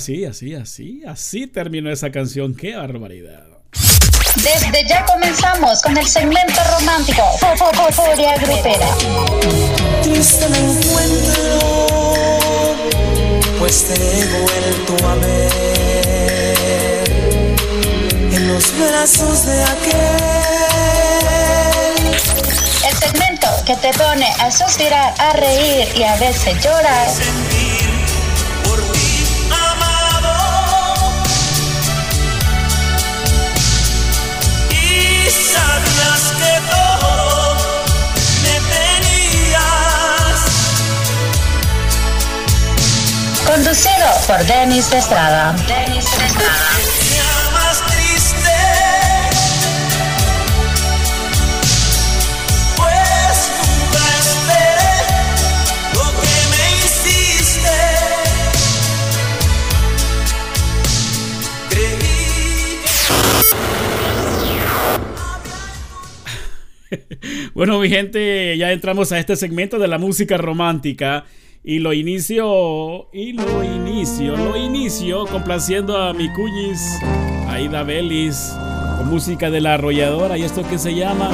[0.09, 2.55] Así, así, así, así terminó esa canción.
[2.55, 3.45] ¡Qué barbaridad!
[4.37, 8.89] Desde ya comenzamos con el segmento romántico Fu- Fu- Fu- Furia Grupera.
[10.03, 11.59] Triste me encuentro,
[13.59, 17.05] pues te he vuelto a ver
[18.33, 20.17] en los brazos de aquel.
[22.89, 27.09] El segmento que te pone a suspirar, a reír y a veces llorar.
[43.59, 45.53] Conducido por Denis de Estrada.
[45.67, 46.53] Denis de Estrada.
[52.77, 54.95] Pues nunca esperé
[55.93, 57.79] lo que me hiciste.
[61.69, 62.39] Creí
[67.55, 71.25] Bueno, mi gente, ya entramos a este segmento de la música romántica.
[71.65, 76.81] Y lo inicio, y lo inicio, lo inicio complaciendo a mi cuñis,
[77.49, 78.55] Aida Belis,
[78.97, 81.31] con música de la arrolladora y esto que se llama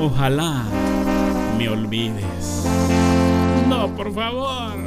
[0.00, 0.64] Ojalá
[1.58, 2.64] me olvides.
[3.68, 4.78] No, por favor.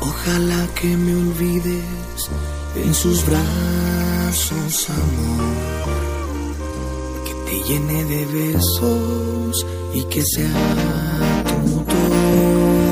[0.00, 2.30] Ojalá que me olvides
[2.74, 5.54] en sus brazos, amor.
[7.24, 12.85] Que te llene de besos y que sea tu todo.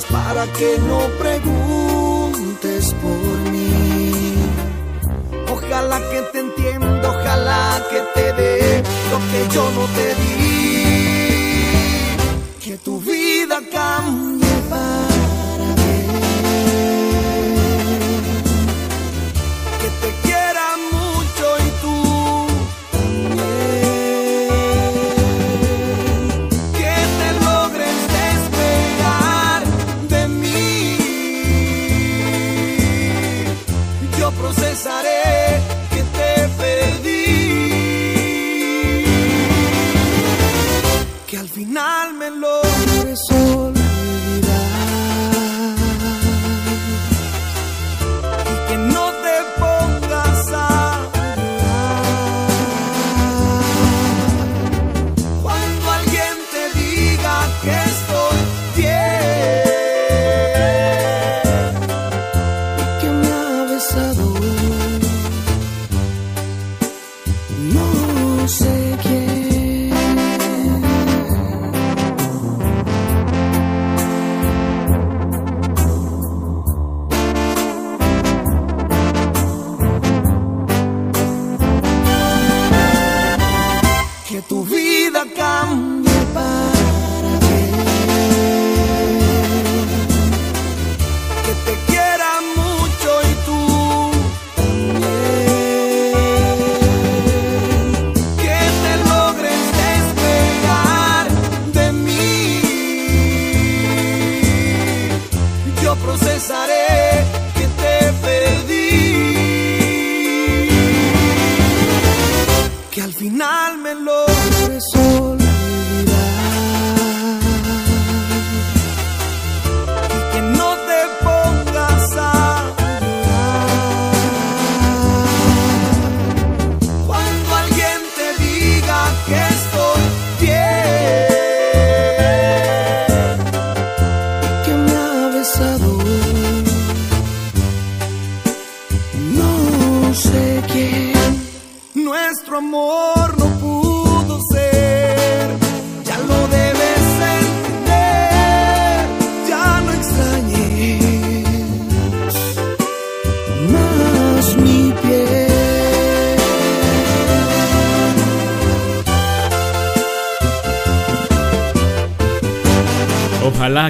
[0.00, 4.34] Para que no preguntes por mí.
[5.50, 10.32] Ojalá que te entienda, ojalá que te dé lo que yo no te di.
[12.64, 16.10] Que tu vida cambie para bien.
[19.80, 20.61] Que te quiera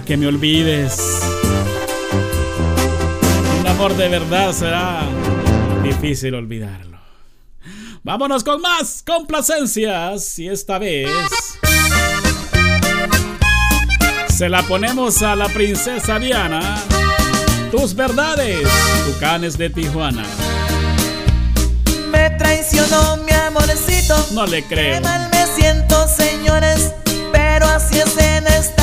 [0.00, 1.20] Que me olvides.
[3.60, 5.02] Un amor de verdad será
[5.82, 6.98] difícil olvidarlo.
[8.02, 11.10] Vámonos con más complacencias y esta vez
[14.34, 16.82] se la ponemos a la princesa Diana.
[17.70, 18.66] Tus verdades,
[19.04, 20.24] Tucanes de Tijuana.
[22.10, 24.16] Me traicionó mi amorcito.
[24.32, 24.94] No le creo.
[24.94, 26.92] Qué mal me siento, señores.
[27.30, 28.81] Pero así es en esta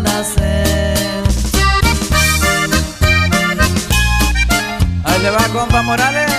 [0.00, 1.24] nacer.
[5.04, 6.35] Ahí le va compa Morales.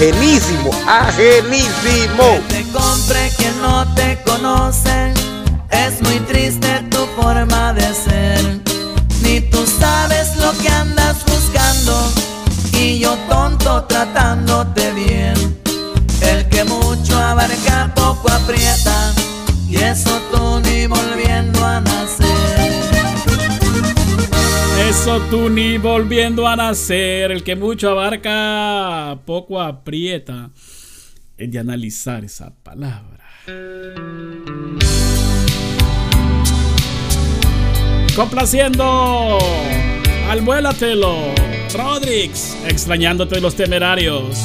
[0.00, 2.24] Ajenísimo, ajenísimo.
[2.48, 5.12] Te compre quien no te conoce,
[5.70, 8.60] es muy triste tu forma de ser.
[9.22, 12.10] Ni tú sabes lo que andas buscando,
[12.72, 15.60] y yo tonto tratándote bien.
[16.22, 19.12] El que mucho abarca poco aprieta,
[19.68, 22.40] y eso tú ni volviendo a nacer.
[24.88, 27.30] Eso tú ni volviendo a nacer.
[27.30, 30.50] El que mucho abarca, poco aprieta.
[31.38, 33.24] Es de analizar esa palabra.
[38.16, 39.38] Complaciendo
[40.28, 41.14] al vuélatelo.
[41.72, 44.36] Rodrix, extrañándote los temerarios.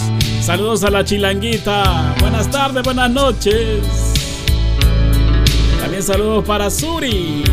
[0.41, 2.15] Saludos a la chilanguita.
[2.19, 3.79] Buenas tardes, buenas noches.
[5.79, 7.43] También saludos para Suri.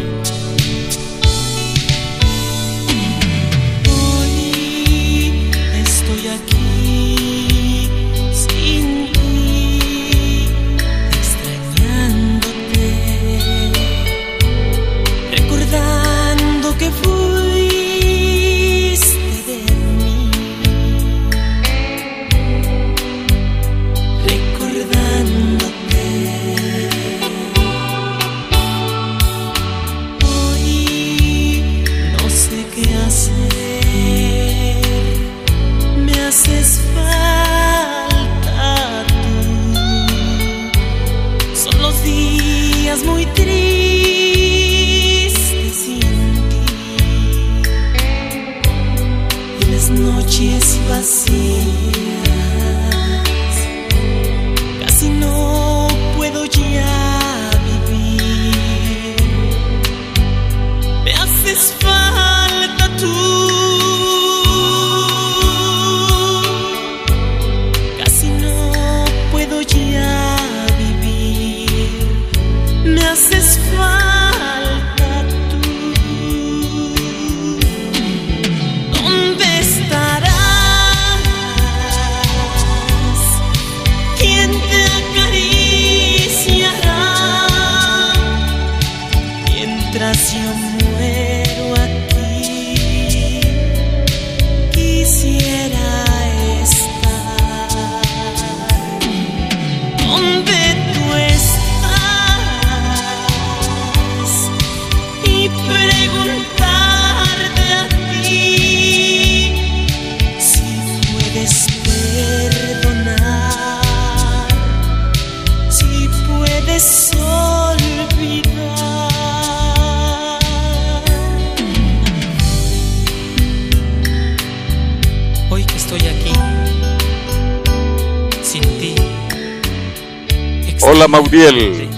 [131.12, 131.90] Maudiel.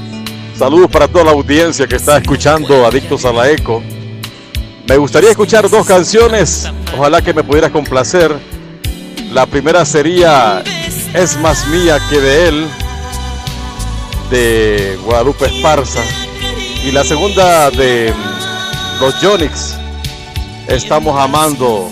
[0.58, 3.80] Saludos para toda la audiencia que está escuchando Adictos a la Eco.
[4.88, 6.68] Me gustaría escuchar dos canciones.
[6.98, 8.36] Ojalá que me pudieras complacer.
[9.32, 10.64] La primera sería
[11.14, 12.66] Es más mía que de él,
[14.32, 16.00] de Guadalupe Esparza.
[16.84, 18.12] Y la segunda de
[18.98, 19.76] los Yonix.
[20.66, 21.88] Estamos amando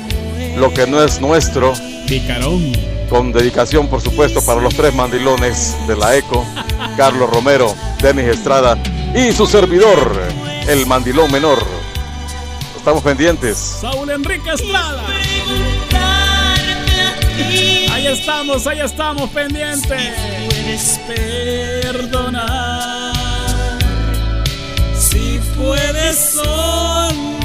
[0.57, 1.73] lo que no es nuestro.
[2.09, 2.73] Picarón.
[3.09, 6.45] Con dedicación, por supuesto, para los tres mandilones de la ECO,
[6.97, 8.77] Carlos Romero, Denis Estrada
[9.15, 10.21] y su servidor,
[10.69, 11.65] el mandilón menor.
[12.77, 13.57] Estamos pendientes.
[13.57, 15.05] Saúl Enrique Estrada.
[17.93, 20.03] Ahí estamos, ahí estamos pendientes.
[20.03, 21.01] Si puedes
[21.93, 23.13] perdonar,
[24.99, 27.42] si puedes sonar.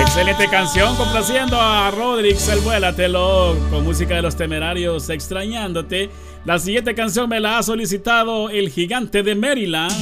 [0.00, 6.10] Excelente canción complaciendo a Rodrix el Vuélatelo con música de los temerarios extrañándote.
[6.44, 9.92] La siguiente canción me la ha solicitado el gigante de Maryland.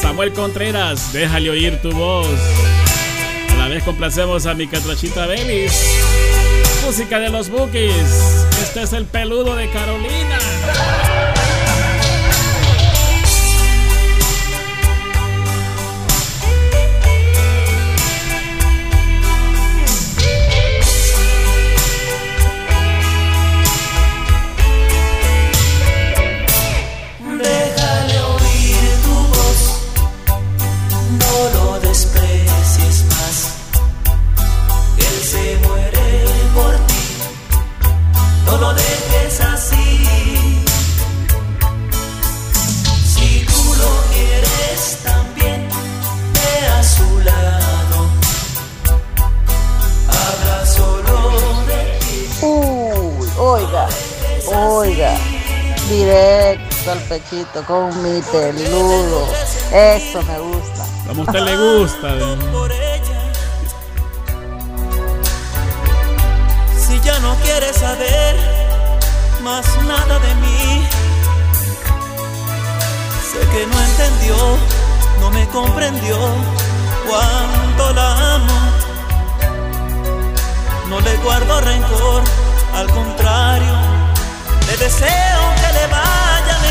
[0.00, 2.28] Samuel Contreras, déjale oír tu voz.
[3.50, 5.98] A la vez complacemos a mi catrachita Belis.
[6.84, 8.46] Música de los Bookies.
[8.62, 10.38] Este es el peludo de Carolina.
[57.12, 59.28] Pechito con mi peludo.
[59.70, 60.86] Eso me gusta.
[61.06, 62.08] Como a usted le gusta.
[66.78, 68.34] Si ya no quieres saber
[69.42, 70.88] más nada de mí,
[73.30, 74.36] sé que no entendió,
[75.20, 76.16] no me comprendió
[77.06, 78.58] cuánto la amo.
[80.88, 82.22] No le guardo rencor,
[82.74, 83.74] al contrario,
[84.66, 86.21] le deseo que le vaya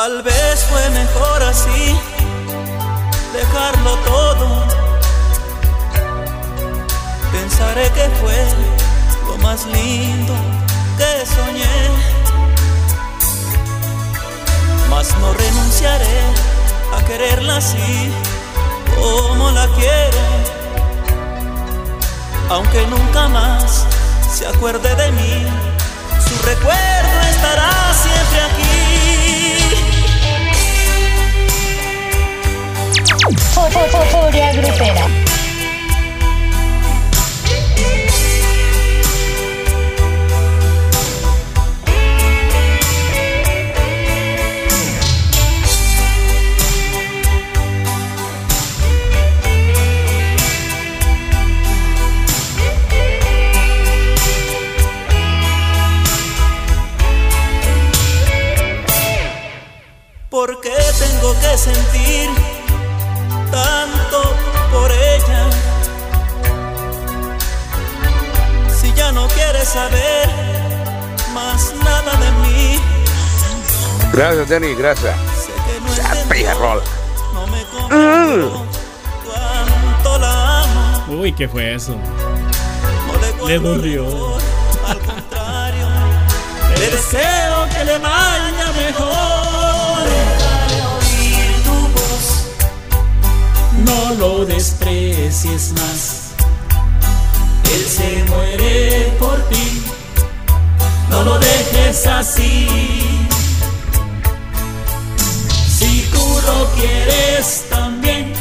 [0.00, 1.98] Tal vez fue mejor así,
[3.32, 4.64] dejarlo todo.
[7.32, 8.36] Pensaré que fue
[9.26, 10.34] lo más lindo
[10.96, 11.78] que soñé.
[14.88, 16.20] Mas no renunciaré
[16.96, 18.12] a quererla así
[18.94, 20.18] como la quiero.
[22.50, 23.84] Aunque nunca más
[24.32, 25.44] se acuerde de mí,
[26.24, 28.77] su recuerdo estará siempre aquí.
[34.10, 35.06] Furia grupera.
[60.30, 62.37] ¿Por qué tengo que sentir
[63.62, 64.34] tanto
[64.72, 65.42] por ella?
[68.80, 70.28] Si ya no quieres saber
[71.34, 72.80] más nada de mí,
[74.12, 75.14] Gracias, Denny, gracias.
[75.96, 76.82] Ya, pilla rola.
[77.34, 78.64] no me comprendió
[79.26, 81.20] cuánto la amo.
[81.20, 81.92] Uy, ¿qué fue eso?
[83.06, 84.06] No le Le dolió.
[84.88, 85.86] al contrario,
[86.78, 88.37] le deseo que le vaya
[93.88, 96.28] No lo desprecies más.
[97.74, 99.82] él se muere por ti,
[101.10, 102.68] no lo dejes así.
[105.78, 108.32] Si tú lo quieres también,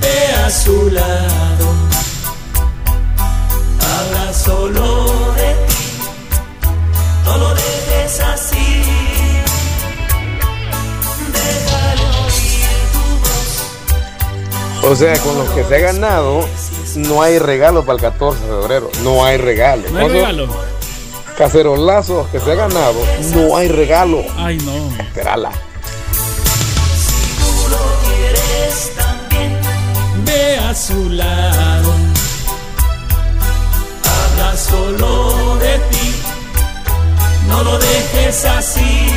[0.00, 1.66] ve a su lado.
[3.92, 4.84] Habla solo
[5.36, 5.84] de ti,
[7.24, 8.71] no lo dejes así.
[14.84, 16.46] O sea, con los que se ha ganado,
[16.96, 18.90] no hay regalo para el 14 de febrero.
[19.02, 19.88] No hay regalo.
[19.90, 20.46] No hay esos regalo.
[21.38, 23.00] Cacerolazos que se ha ganado,
[23.34, 24.22] no hay regalo.
[24.36, 25.02] Ay, no.
[25.02, 25.50] Esperala.
[27.38, 29.58] tú lo quieres también,
[30.24, 31.92] Ve a su lado.
[34.04, 36.14] habla solo de ti,
[37.48, 39.08] no lo dejes así.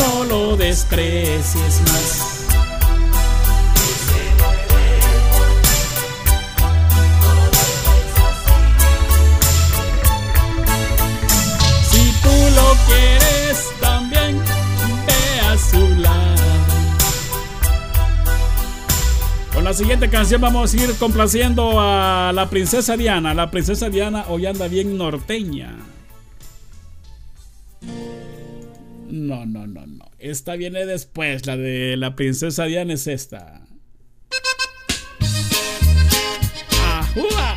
[0.00, 2.46] no lo desprecies más.
[11.90, 14.38] Si tú lo quieres también,
[15.06, 16.40] ve a su lado.
[19.54, 23.34] Con la siguiente canción vamos a ir complaciendo a la princesa Diana.
[23.34, 25.76] La princesa Diana hoy anda bien norteña.
[29.30, 30.10] No, no, no, no.
[30.18, 31.46] Esta viene después.
[31.46, 33.60] La de la princesa Diana es esta.
[36.84, 37.56] ¡Ajúa!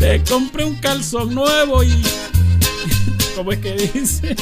[0.00, 2.02] Te compré un calzón nuevo y.
[3.36, 4.34] ¿Cómo es que dice?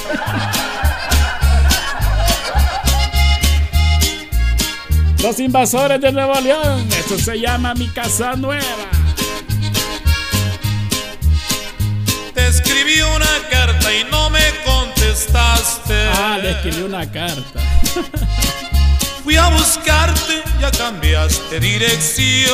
[5.22, 6.88] Los invasores de Nuevo León.
[6.98, 8.97] Eso se llama mi casa nueva.
[12.88, 16.08] Escribí una carta y no me contestaste.
[16.14, 17.60] Ah, le escribí una carta.
[19.24, 22.48] Fui a buscarte, ya cambiaste dirección.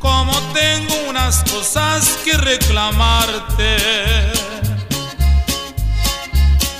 [0.00, 3.76] Como tengo unas cosas que reclamarte,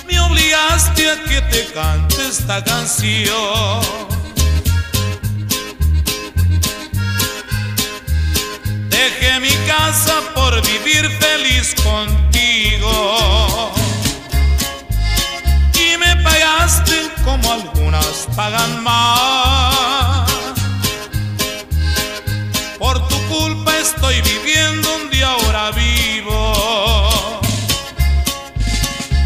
[0.07, 4.04] me obligaste a que te cante esta canción.
[8.95, 13.73] Dejé mi casa por vivir feliz contigo.
[15.73, 20.31] Y me pagaste como algunas pagan más.
[22.79, 27.41] Por tu culpa estoy viviendo donde ahora vivo.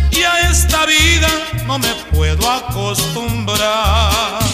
[0.09, 1.29] Y a esta vida
[1.67, 4.48] no me puedo acostumbrar.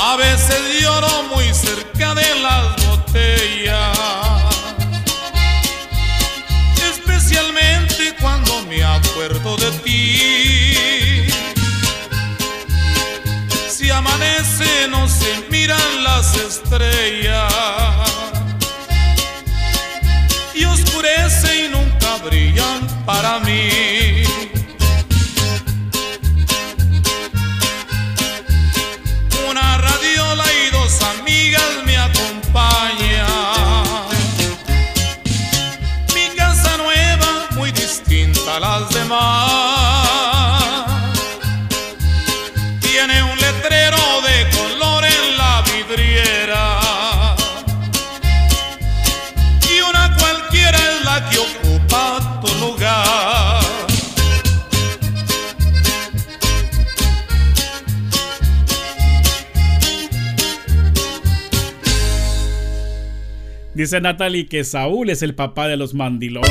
[0.00, 3.97] A veces lloro muy cerca de las botellas.
[15.68, 17.52] Miran las estrellas.
[20.54, 23.97] Y oscurece y nunca brillan para mí.
[63.88, 66.50] Dice Natalie que Saúl es el papá de los mandilones.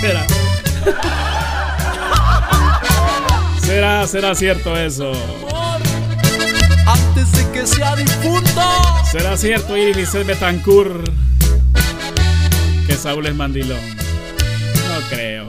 [0.00, 0.26] ¿Será?
[3.60, 5.12] ¿Será, será cierto eso?
[6.86, 8.62] Antes de que sea difunto.
[9.12, 11.10] ¿Será cierto, Iris Betancourt,
[12.86, 13.76] que Saúl es mandilón?
[14.88, 15.46] No creo.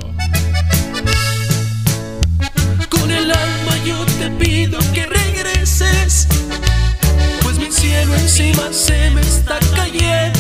[2.90, 6.28] Con el alma yo te pido que regreses,
[7.44, 10.35] pues mi cielo encima se me está cayendo.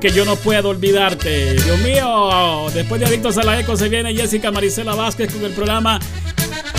[0.00, 1.54] Que yo no puedo olvidarte.
[1.54, 5.52] Dios mío, después de Adictos a la Eco se viene Jessica Marisela Vázquez con el
[5.52, 5.98] programa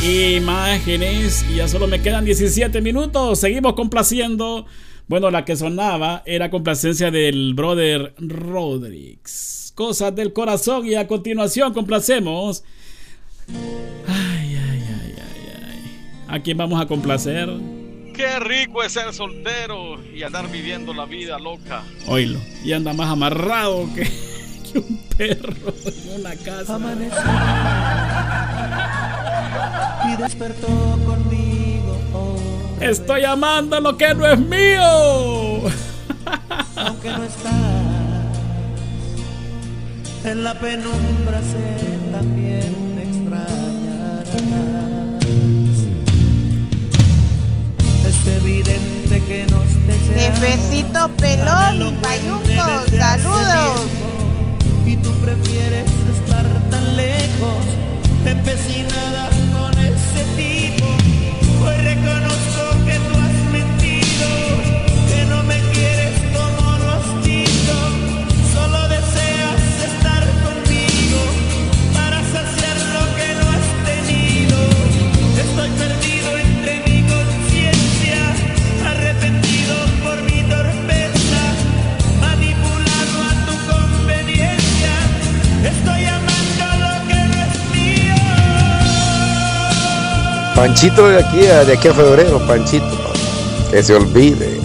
[0.03, 1.45] Imágenes.
[1.49, 3.39] Y ya solo me quedan 17 minutos.
[3.39, 4.65] Seguimos complaciendo.
[5.07, 9.72] Bueno, la que sonaba era complacencia del brother Rodriguez.
[9.76, 10.85] Cosas del corazón.
[10.85, 12.64] Y a continuación complacemos.
[14.07, 16.26] Ay, ay, ay, ay, ay.
[16.27, 17.49] ¿A quién vamos a complacer?
[18.18, 21.84] Qué rico es ser soltero y andar viviendo la vida loca.
[22.07, 22.39] Oílo.
[22.64, 24.03] Y anda más amarrado que,
[24.73, 26.80] que un perro en una casa.
[30.11, 30.68] y despertó
[31.06, 31.95] conmigo.
[32.15, 32.38] oh,
[32.81, 35.69] Estoy amando lo que no es mío.
[36.76, 37.53] aunque no estás
[40.26, 42.86] en la penumbra, sé también
[50.15, 52.65] Jefecito pelón, payunco,
[52.97, 53.88] saludos.
[54.85, 57.63] Y tú prefieres estar tan lejos,
[58.25, 60.56] empecinada con ese tipo.
[90.57, 92.97] Panchito de aquí a, de aquí a febrero, Panchito.
[93.69, 94.59] Que se olvide.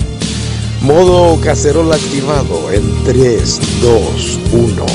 [0.80, 4.86] Modo cacerola activado en 3, 2, 1.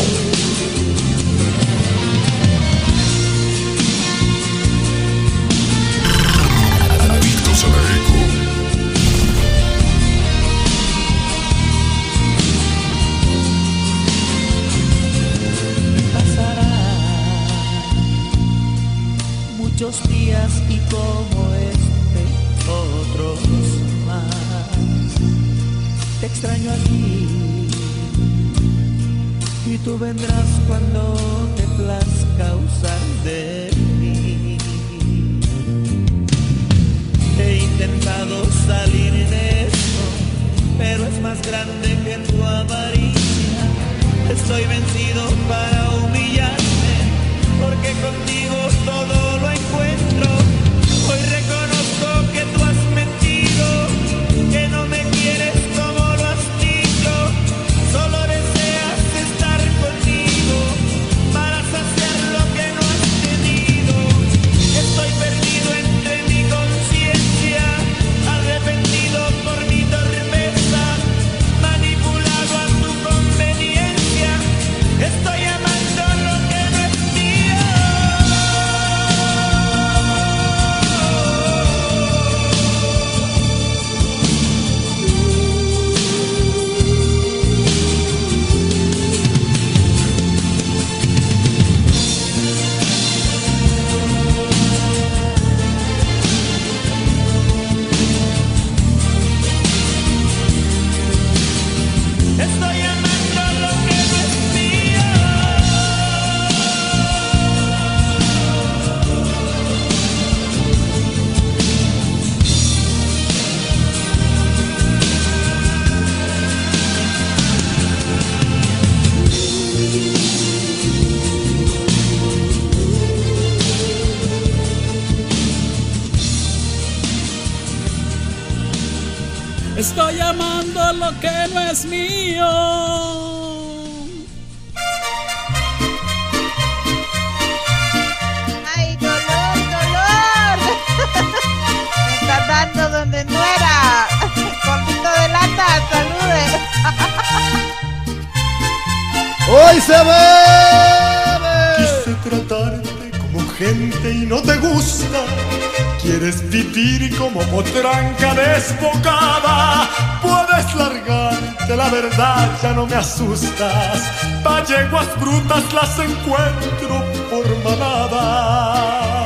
[156.77, 159.89] Vivir como potranca desbocada.
[160.21, 164.03] Puedes largarte, la verdad ya no me asustas.
[164.43, 169.25] Pa' yeguas brutas las encuentro por manada.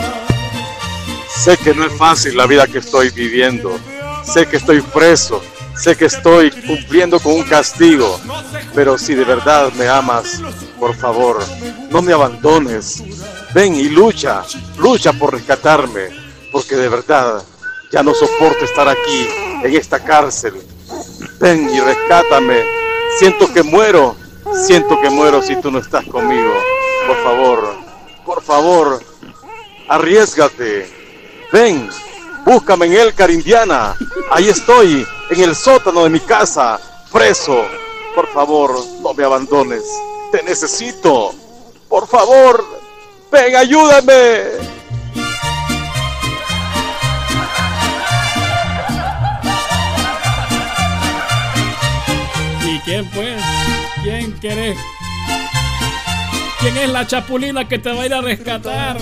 [1.27, 3.77] Sé que no es fácil la vida que estoy viviendo.
[4.23, 5.43] Sé que estoy preso.
[5.75, 8.17] Sé que estoy cumpliendo con un castigo.
[8.73, 10.41] Pero si de verdad me amas,
[10.79, 11.43] por favor,
[11.89, 13.03] no me abandones.
[13.53, 14.43] Ven y lucha.
[14.77, 16.20] Lucha por rescatarme.
[16.61, 17.41] Porque de verdad
[17.91, 19.27] ya no soporto estar aquí,
[19.63, 20.53] en esta cárcel.
[21.39, 22.63] Ven y rescátame.
[23.17, 24.15] Siento que muero.
[24.67, 26.53] Siento que muero si tú no estás conmigo.
[27.07, 27.75] Por favor,
[28.23, 29.03] por favor,
[29.87, 30.87] arriesgate.
[31.51, 31.89] Ven,
[32.45, 33.95] búscame en El Carindiana.
[34.29, 36.79] Ahí estoy, en el sótano de mi casa,
[37.11, 37.65] preso.
[38.13, 39.83] Por favor, no me abandones.
[40.31, 41.33] Te necesito.
[41.89, 42.63] Por favor,
[43.31, 44.70] ven, ayúdame.
[52.91, 53.41] Quién pues?
[54.03, 54.77] ¿Quién querés?
[56.59, 58.97] ¿Quién es la chapulina que te va a ir a rescatar?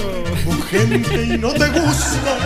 [0.70, 2.38] gente y no te gusta.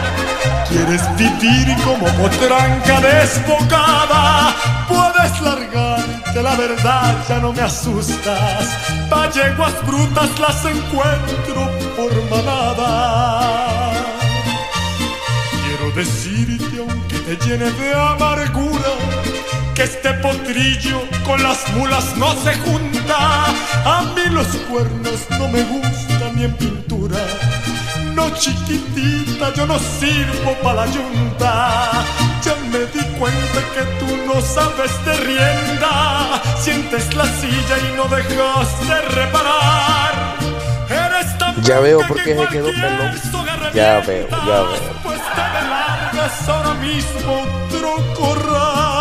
[0.69, 4.55] Quieres vivir como potranca desbocada.
[4.87, 8.69] Puedes largarte, la verdad ya no me asustas.
[9.09, 13.91] Pa' yeguas brutas las encuentro por manada.
[15.65, 18.93] Quiero decirte, aunque te llene de amargura,
[19.75, 23.45] que este potrillo con las mulas no se junta.
[23.85, 27.17] A mí los cuernos no me gustan ni en pintura.
[28.13, 32.05] No chiquitita, yo no sirvo para la yunta.
[32.43, 36.41] Ya me di cuenta que tú no sabes de rienda.
[36.59, 40.35] Sientes la silla y no dejas de reparar.
[40.89, 43.11] Eres tan Ya veo por qué que se quedó pelón.
[43.73, 44.93] Ya veo, ya veo.
[45.01, 48.92] Pues te me largas ahora mismo otro corral.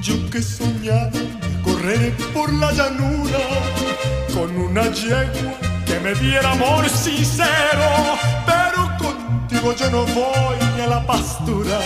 [0.00, 1.10] Yo que soñaba
[1.62, 3.38] correr por la llanura
[4.34, 5.54] con una yegua
[5.86, 11.78] que me diera amor sincero, pero contigo yo no voy a la pastura,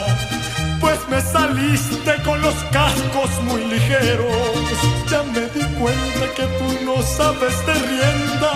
[0.87, 4.63] pues me saliste con los cascos muy ligeros.
[5.11, 8.55] Ya me di cuenta que tú no sabes de rienda,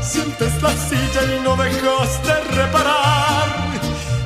[0.00, 3.48] sientes la silla y no dejas de reparar.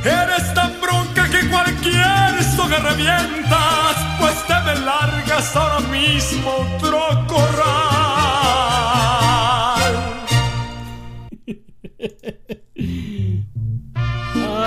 [0.05, 7.73] Eres tan bronca que cualquier soga revientas, pues te me largas ahora mismo otro corral.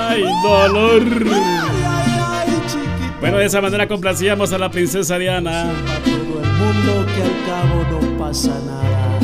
[0.09, 1.65] ¡Ay, dolor!
[3.19, 5.71] Bueno, de esa manera complacíamos a la princesa Diana.
[6.03, 9.19] Todo el mundo que al cabo no pasa nada.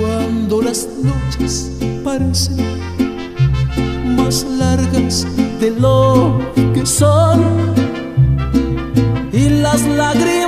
[0.00, 1.72] Cuando las noches
[2.04, 2.56] parecen
[4.16, 5.26] más largas
[5.60, 6.38] de lo
[6.74, 7.42] que son
[9.32, 10.41] y las lágrimas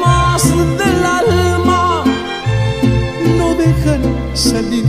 [4.35, 4.85] salir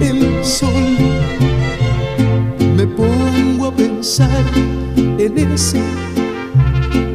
[0.00, 0.70] el sol.
[2.76, 4.44] Me pongo a pensar
[4.96, 5.80] en ese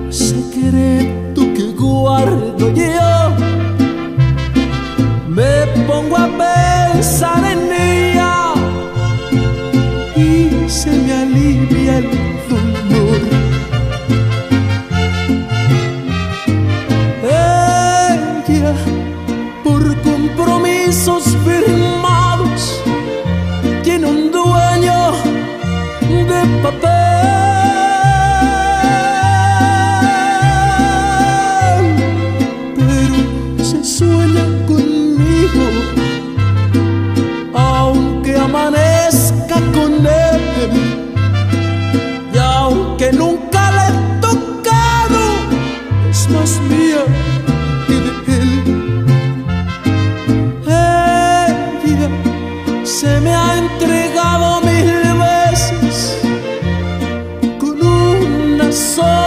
[0.10, 3.36] secreto que guardo yo.
[5.28, 8.54] Me pongo a pensar en ella
[10.16, 12.27] y se me alivia el
[58.72, 59.27] sou.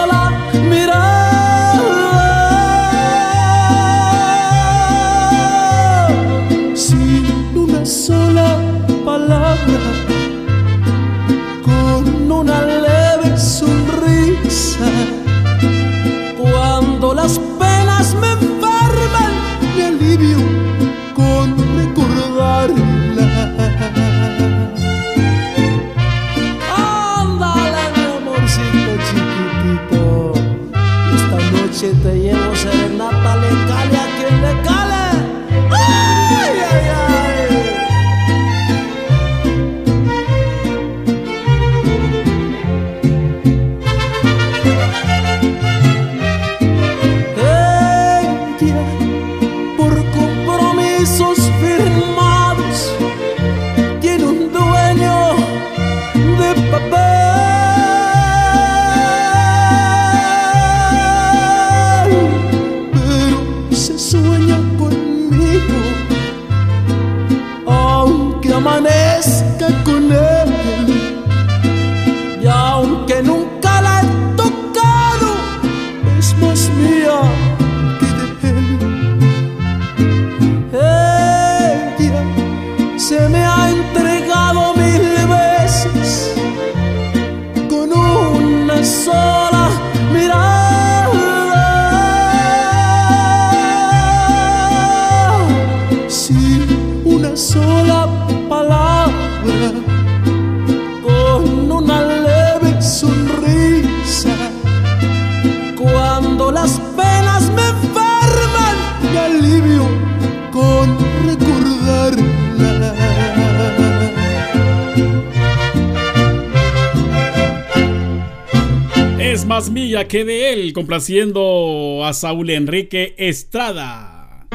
[120.13, 124.47] Él, complaciendo a Saúl Enrique Estrada.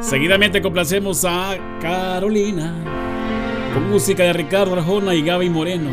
[0.00, 2.72] Seguidamente complacemos a Carolina
[3.74, 5.90] con música de Ricardo Arjona y Gaby Moreno.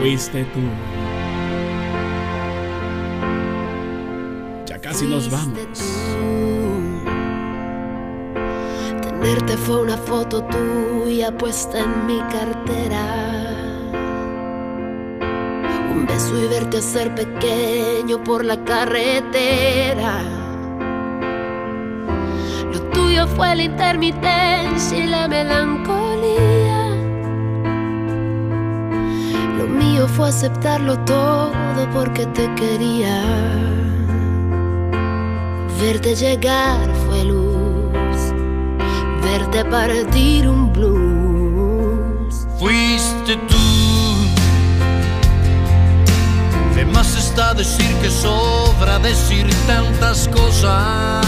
[0.00, 0.60] Fuiste tú.
[4.66, 5.58] Ya casi nos vamos.
[9.00, 13.41] Tenerte fue una foto tuya puesta en mi cartera.
[16.72, 20.22] Verte hacer pequeño por la carretera.
[22.72, 26.88] Lo tuyo fue la intermitencia y la melancolía.
[29.58, 33.22] Lo mío fue aceptarlo todo porque te quería.
[35.80, 38.32] Verte llegar fue luz,
[39.22, 41.31] verte partir un blues.
[47.34, 51.24] Está decir que sobra decir tantas cosas.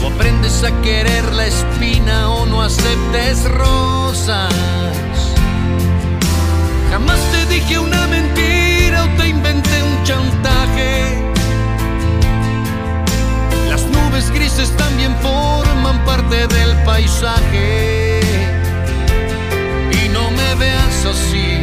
[0.00, 4.54] O aprendes a querer la espina o no aceptes rosas.
[6.88, 11.32] Jamás te dije una mentira o te inventé un chantaje.
[13.68, 18.20] Las nubes grises también forman parte del paisaje.
[20.00, 21.60] Y no me veas así,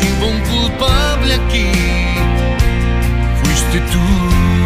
[0.00, 1.70] si hubo un culpable aquí,
[3.42, 4.59] fuiste tú.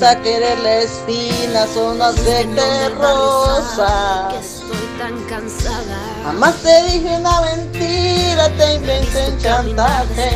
[0.00, 4.28] Aprendes a querer la espina, son las de rosa.
[4.30, 5.98] Que estoy tan cansada.
[6.24, 10.30] Jamás te dije una mentira, te inventé un chantaje.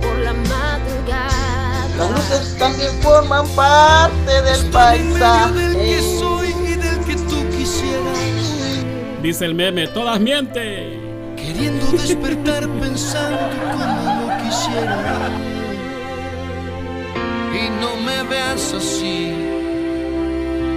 [0.00, 1.88] Por la madrugada.
[1.98, 6.00] Las luces también forman parte del paisaje.
[6.18, 8.18] soy y del que tú quisieras.
[9.22, 11.34] Dice el meme, todas mienten.
[11.36, 13.38] Queriendo despertar pensando
[13.72, 15.55] como no quisiera.
[17.56, 19.32] Y no me veas así.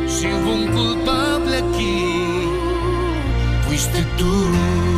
[0.08, 2.48] Si hubo un culpable aquí,
[3.68, 4.89] fuiste tú.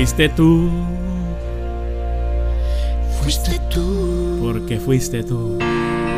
[0.00, 0.70] Fuiste tú.
[3.22, 4.38] fuiste tú.
[4.40, 5.58] Porque fuiste tú.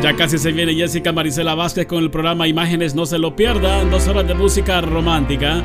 [0.01, 3.91] Ya casi se viene Jessica Marisela Vázquez con el programa Imágenes, no se lo pierdan.
[3.91, 5.61] Dos horas de música romántica.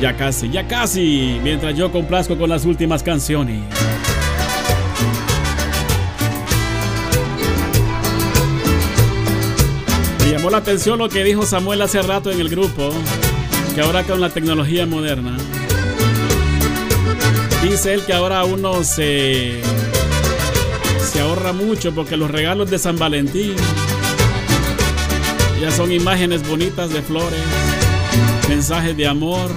[0.00, 1.38] Ya casi, ya casi.
[1.42, 3.60] Mientras yo complazco con las últimas canciones.
[10.24, 12.90] Me llamó la atención lo que dijo Samuel hace rato en el grupo,
[13.74, 15.36] que ahora con la tecnología moderna,
[17.62, 19.60] dice él que ahora uno se,
[21.12, 23.54] se ahorra mucho porque los regalos de San Valentín
[25.60, 27.40] ya son imágenes bonitas de flores,
[28.48, 29.50] mensajes de amor,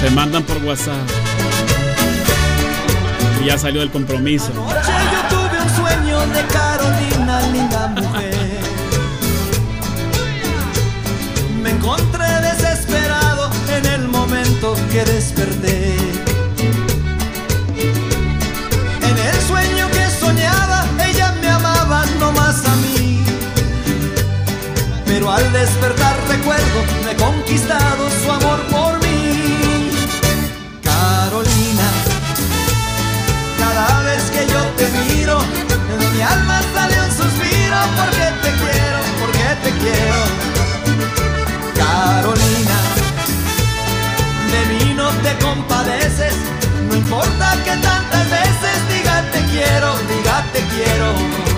[0.00, 1.06] se mandan por WhatsApp.
[3.42, 4.50] Y ya salió el compromiso.
[25.14, 29.92] Pero al despertar recuerdo, me he conquistado su amor por mí.
[30.82, 31.88] Carolina.
[33.56, 38.98] Cada vez que yo te miro, en mi alma sale un suspiro porque te quiero,
[39.20, 40.20] porque te quiero.
[41.78, 42.78] Carolina,
[44.50, 46.34] de mí no te compadeces,
[46.88, 51.53] no importa que tantas veces diga te quiero, diga te quiero.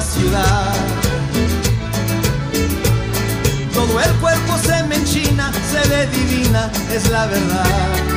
[0.00, 0.74] Ciudad,
[3.72, 8.16] todo el cuerpo se me enchina, se ve divina, es la verdad.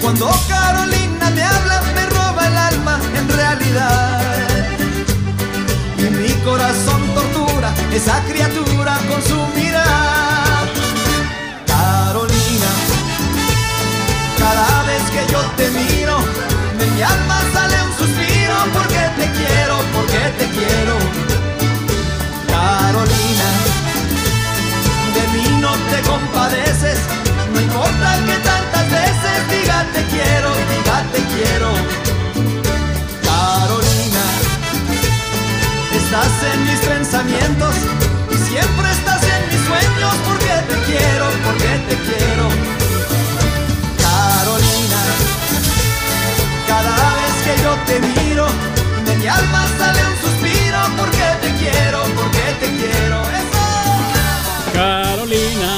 [0.00, 4.20] Cuando Carolina me habla, me roba el alma en realidad.
[5.98, 10.66] Y mi corazón tortura esa criatura con su mirada.
[11.66, 12.70] Carolina.
[14.38, 16.18] Cada vez que yo te miro,
[16.94, 17.63] mi alma sale
[18.72, 20.96] porque te quiero, porque te quiero.
[22.48, 23.48] Carolina,
[25.16, 26.98] de mí no te compadeces,
[27.52, 31.70] no importa que tantas veces diga te quiero, diga te quiero.
[33.28, 34.24] Carolina,
[36.00, 37.74] estás en mis pensamientos
[38.30, 42.46] y siempre estás en mis sueños porque te quiero, porque te quiero.
[44.04, 45.00] Carolina.
[46.68, 48.46] Cada vez que yo te miro,
[49.06, 53.22] de mi alma sale un suspiro porque te quiero, porque te quiero.
[53.40, 53.62] Eso.
[54.72, 55.70] Carolina.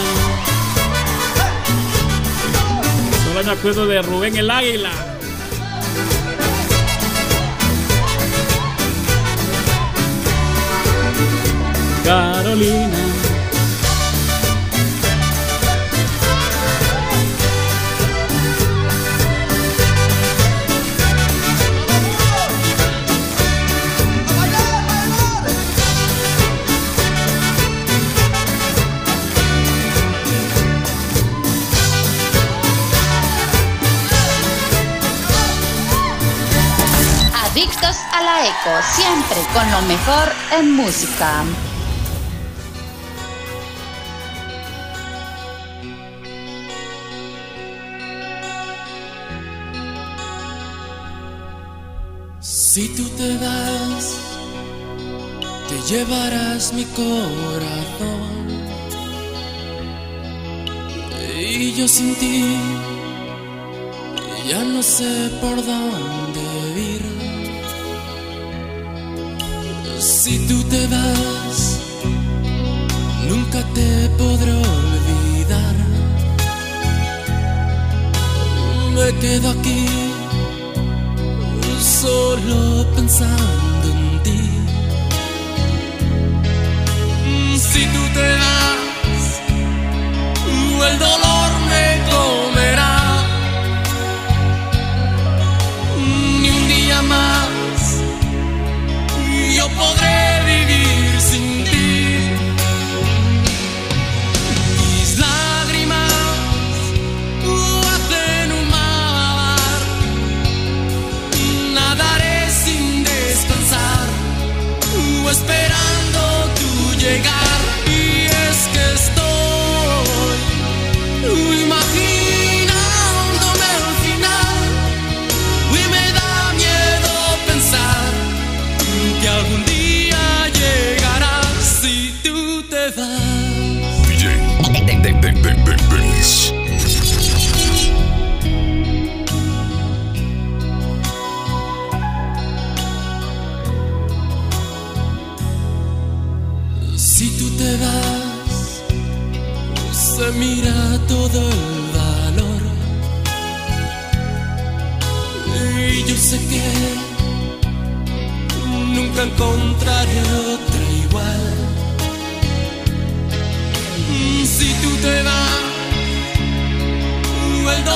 [3.24, 4.90] Solo me acuerdo de Rubén el Águila.
[12.04, 13.05] Carolina.
[38.36, 41.44] Adictos a la eco, siempre con lo mejor en música.
[52.40, 54.16] Si tú te vas,
[55.68, 58.46] te llevarás mi corazón.
[61.38, 62.56] Y yo sin ti
[64.48, 66.25] ya no sé por dónde
[70.48, 71.80] tú te vas,
[73.28, 75.74] nunca te podré olvidar.
[78.94, 79.86] Me quedo aquí
[81.80, 84.42] solo pensando en ti.
[87.58, 89.24] Si tú te vas,
[90.90, 91.25] el dolor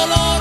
[0.09, 0.40] all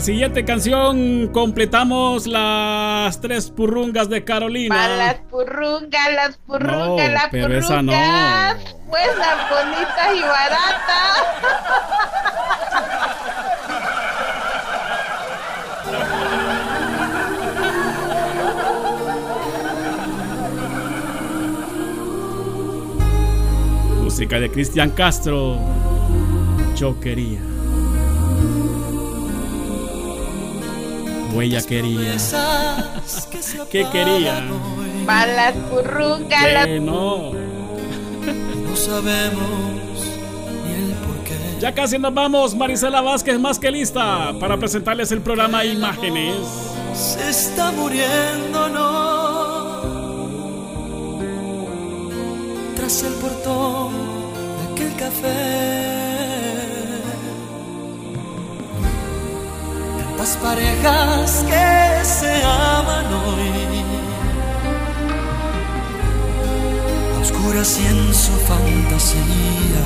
[0.00, 4.74] la siguiente canción completamos las tres purrungas de Carolina.
[4.74, 7.64] Para las purrungas, las purrungas, no, las pero purrungas.
[7.66, 7.92] Esa no.
[8.88, 11.26] Pues las bonitas y baratas.
[24.02, 25.58] música de Cristian Castro,
[26.74, 27.49] Yo quería.
[31.30, 32.16] como ella quería.
[33.70, 34.44] ¿Qué quería?
[35.06, 36.66] Balas currucas.
[36.66, 37.32] Eh, no.
[38.64, 39.80] no sabemos.
[41.60, 46.36] Ya casi nos vamos, Marisela Vázquez, más que lista para presentarles el programa Imágenes.
[46.94, 49.80] Se está muriendo, no.
[52.76, 53.92] Tras el portón
[54.56, 56.09] de aquel café.
[60.20, 63.82] Las parejas que se aman hoy,
[67.22, 69.82] oscuras y en su fantasía.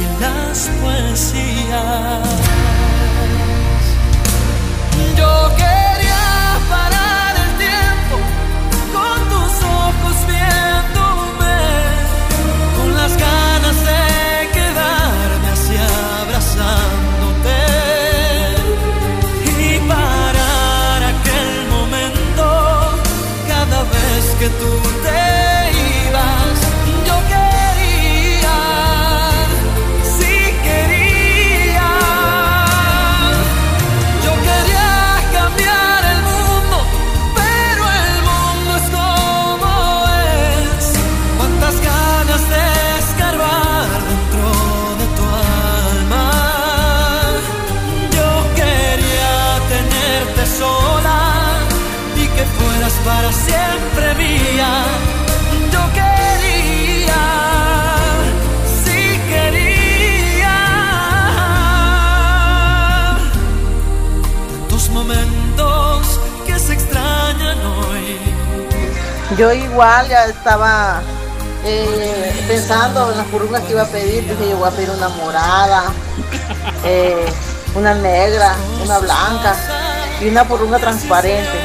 [0.00, 2.28] y las poesías.
[5.18, 5.85] Yo que
[9.62, 11.58] ojos viéndome
[12.76, 13.45] con las ganas.
[69.36, 71.02] Yo igual ya estaba
[71.62, 75.10] eh, pensando en las purrugas que iba a pedir, dije yo voy a pedir una
[75.10, 75.92] morada,
[76.84, 77.26] eh,
[77.74, 79.54] una negra, una blanca
[80.22, 81.58] y una purruga transparente.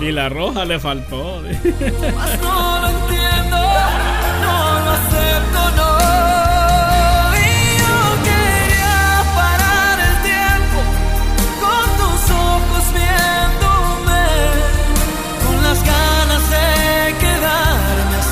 [0.00, 1.42] Y la roja le faltó.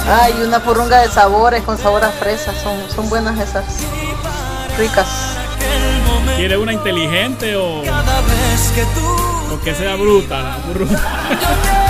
[0.04, 0.34] quedarme así.
[0.38, 3.64] Ay, una purrunga de sabores con sabor a fresa, son, son buenas esas,
[4.78, 5.08] ricas.
[6.36, 10.42] ¿Quiere una inteligente o, Cada vez que tú o que sea bruta?
[10.42, 10.98] la burruja?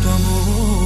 [0.00, 0.81] 多么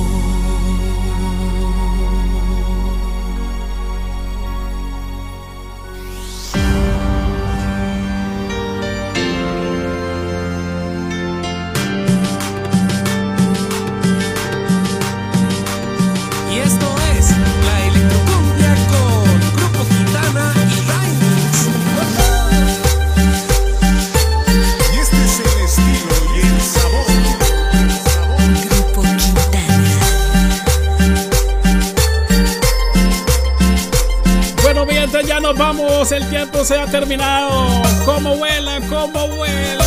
[36.67, 37.81] se ha terminado.
[38.05, 38.81] ¿Cómo vuela?
[38.89, 39.85] ¿Cómo vuela?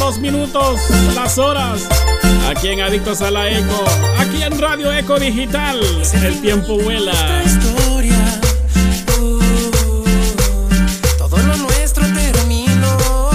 [0.00, 0.80] Los minutos,
[1.14, 1.86] las horas.
[2.48, 3.84] Aquí en Adictos a la Eco.
[4.18, 5.78] Aquí en Radio Eco Digital.
[6.24, 7.12] El tiempo vuela.
[9.20, 10.04] Uh,
[11.92, 13.30] terminó.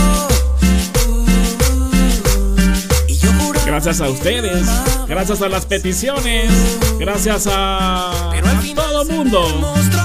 [3.64, 4.68] Gracias a ustedes.
[5.08, 6.50] Gracias a las peticiones.
[6.98, 8.62] Gracias a, a
[9.06, 9.44] mundo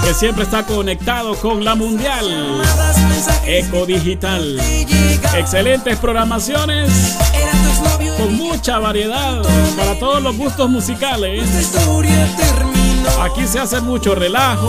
[0.05, 2.63] que siempre está conectado con la mundial.
[3.45, 4.61] Eco Digital.
[5.37, 7.17] Excelentes programaciones.
[8.17, 9.43] Con mucha variedad
[9.77, 11.43] para todos los gustos musicales.
[13.21, 14.69] Aquí se hace mucho relajo.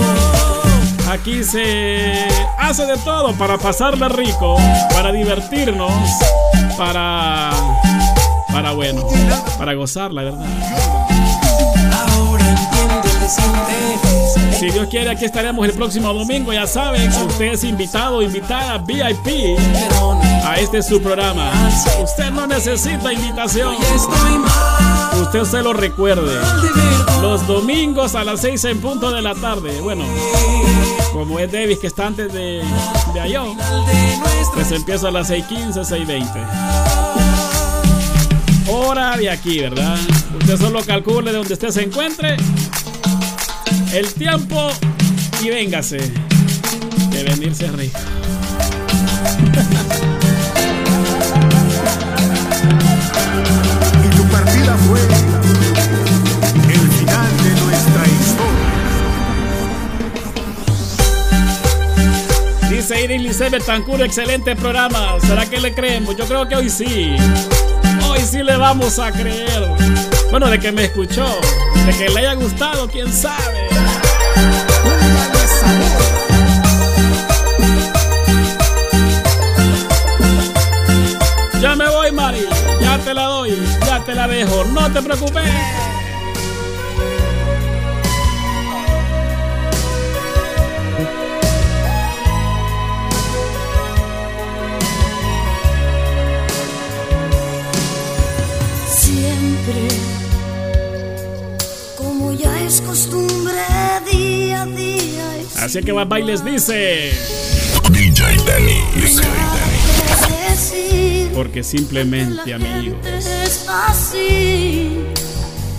[1.09, 2.27] Aquí se
[2.57, 4.57] hace de todo para pasarla rico,
[4.91, 5.91] para divertirnos,
[6.77, 7.51] para
[8.51, 9.05] para bueno,
[9.57, 10.45] para gozar, la verdad.
[14.57, 16.53] Si Dios quiere, aquí estaremos el próximo domingo.
[16.53, 19.59] Ya saben, usted es invitado, invitada VIP
[20.43, 21.51] a este su programa.
[22.01, 23.75] Usted no necesita invitación.
[25.21, 26.39] Usted se lo recuerde.
[27.21, 29.79] Los domingos a las 6 en punto de la tarde.
[29.81, 30.05] Bueno,
[31.11, 32.63] como es Davis que está antes de,
[33.13, 33.57] de Ayón,
[34.53, 37.07] pues empieza a las 6.15, 6.20
[38.69, 39.97] hora de aquí, ¿verdad?
[40.39, 42.35] Usted solo calcule de donde usted se encuentre
[43.93, 44.69] el tiempo
[45.41, 45.99] y véngase.
[47.11, 47.99] De venirse rico.
[54.03, 54.99] Y tu partida fue
[56.73, 58.67] el final de nuestra historia.
[62.69, 65.15] Dice Iris Lice Betancur, excelente programa.
[65.21, 66.15] ¿Será que le creemos?
[66.17, 67.15] Yo creo que hoy sí.
[68.07, 69.75] Hoy sí le vamos a creer.
[70.29, 71.39] Bueno, de que me escuchó,
[71.87, 73.69] de que le haya gustado, quién sabe.
[81.61, 82.45] Ya me voy, Mari.
[82.81, 83.57] Ya te la doy.
[83.85, 84.65] Ya te la dejo.
[84.65, 85.43] No te preocupes.
[105.67, 107.11] Así que más bailes dice.
[107.91, 108.79] DJ Danny.
[110.47, 113.05] decir Porque simplemente, amigos.
[113.05, 114.97] es así.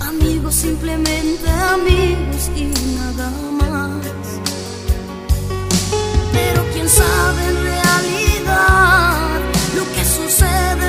[0.01, 2.65] Amigos, simplemente amigos y
[2.97, 4.05] nada más.
[6.35, 9.41] Pero quién sabe en realidad
[9.75, 10.89] lo que sucede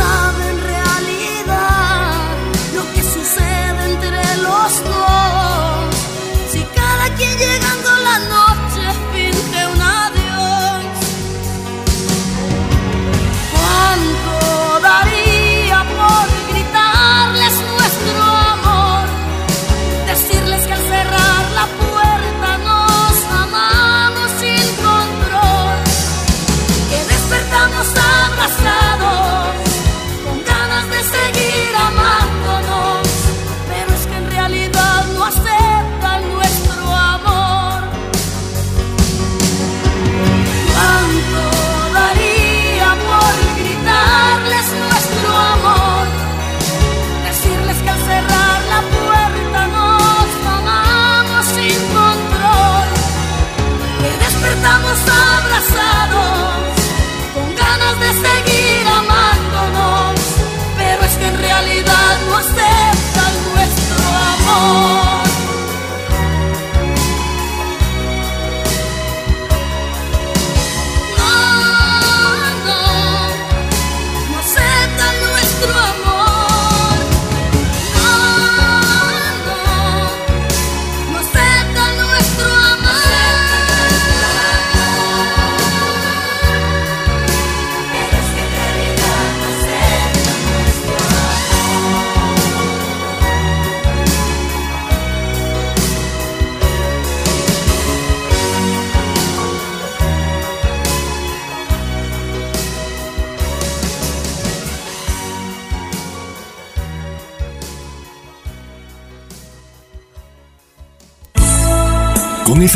[0.00, 0.29] sun.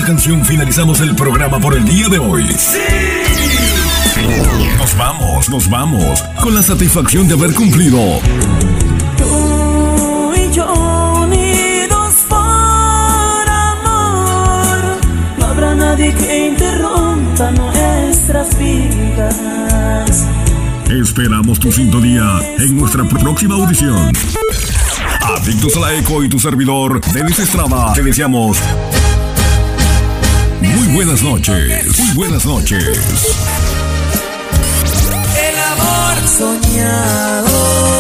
[0.05, 2.45] canción finalizamos el programa por el día de hoy.
[2.59, 2.79] ¡Sí!
[4.77, 8.21] Nos vamos, nos vamos, con la satisfacción de haber cumplido.
[9.17, 10.73] Tú y yo
[11.23, 12.39] unidos por
[13.49, 14.79] amor,
[15.39, 20.27] no habrá nadie que interrumpa nuestras vidas.
[20.91, 24.13] Esperamos tu sintonía en nuestra próxima audición.
[25.23, 28.59] Adictos a la Eco y tu servidor, Denis Estrada, te deseamos
[30.95, 31.99] buenas noches.
[31.99, 33.37] Muy buenas noches.
[35.37, 37.94] El amor soñado.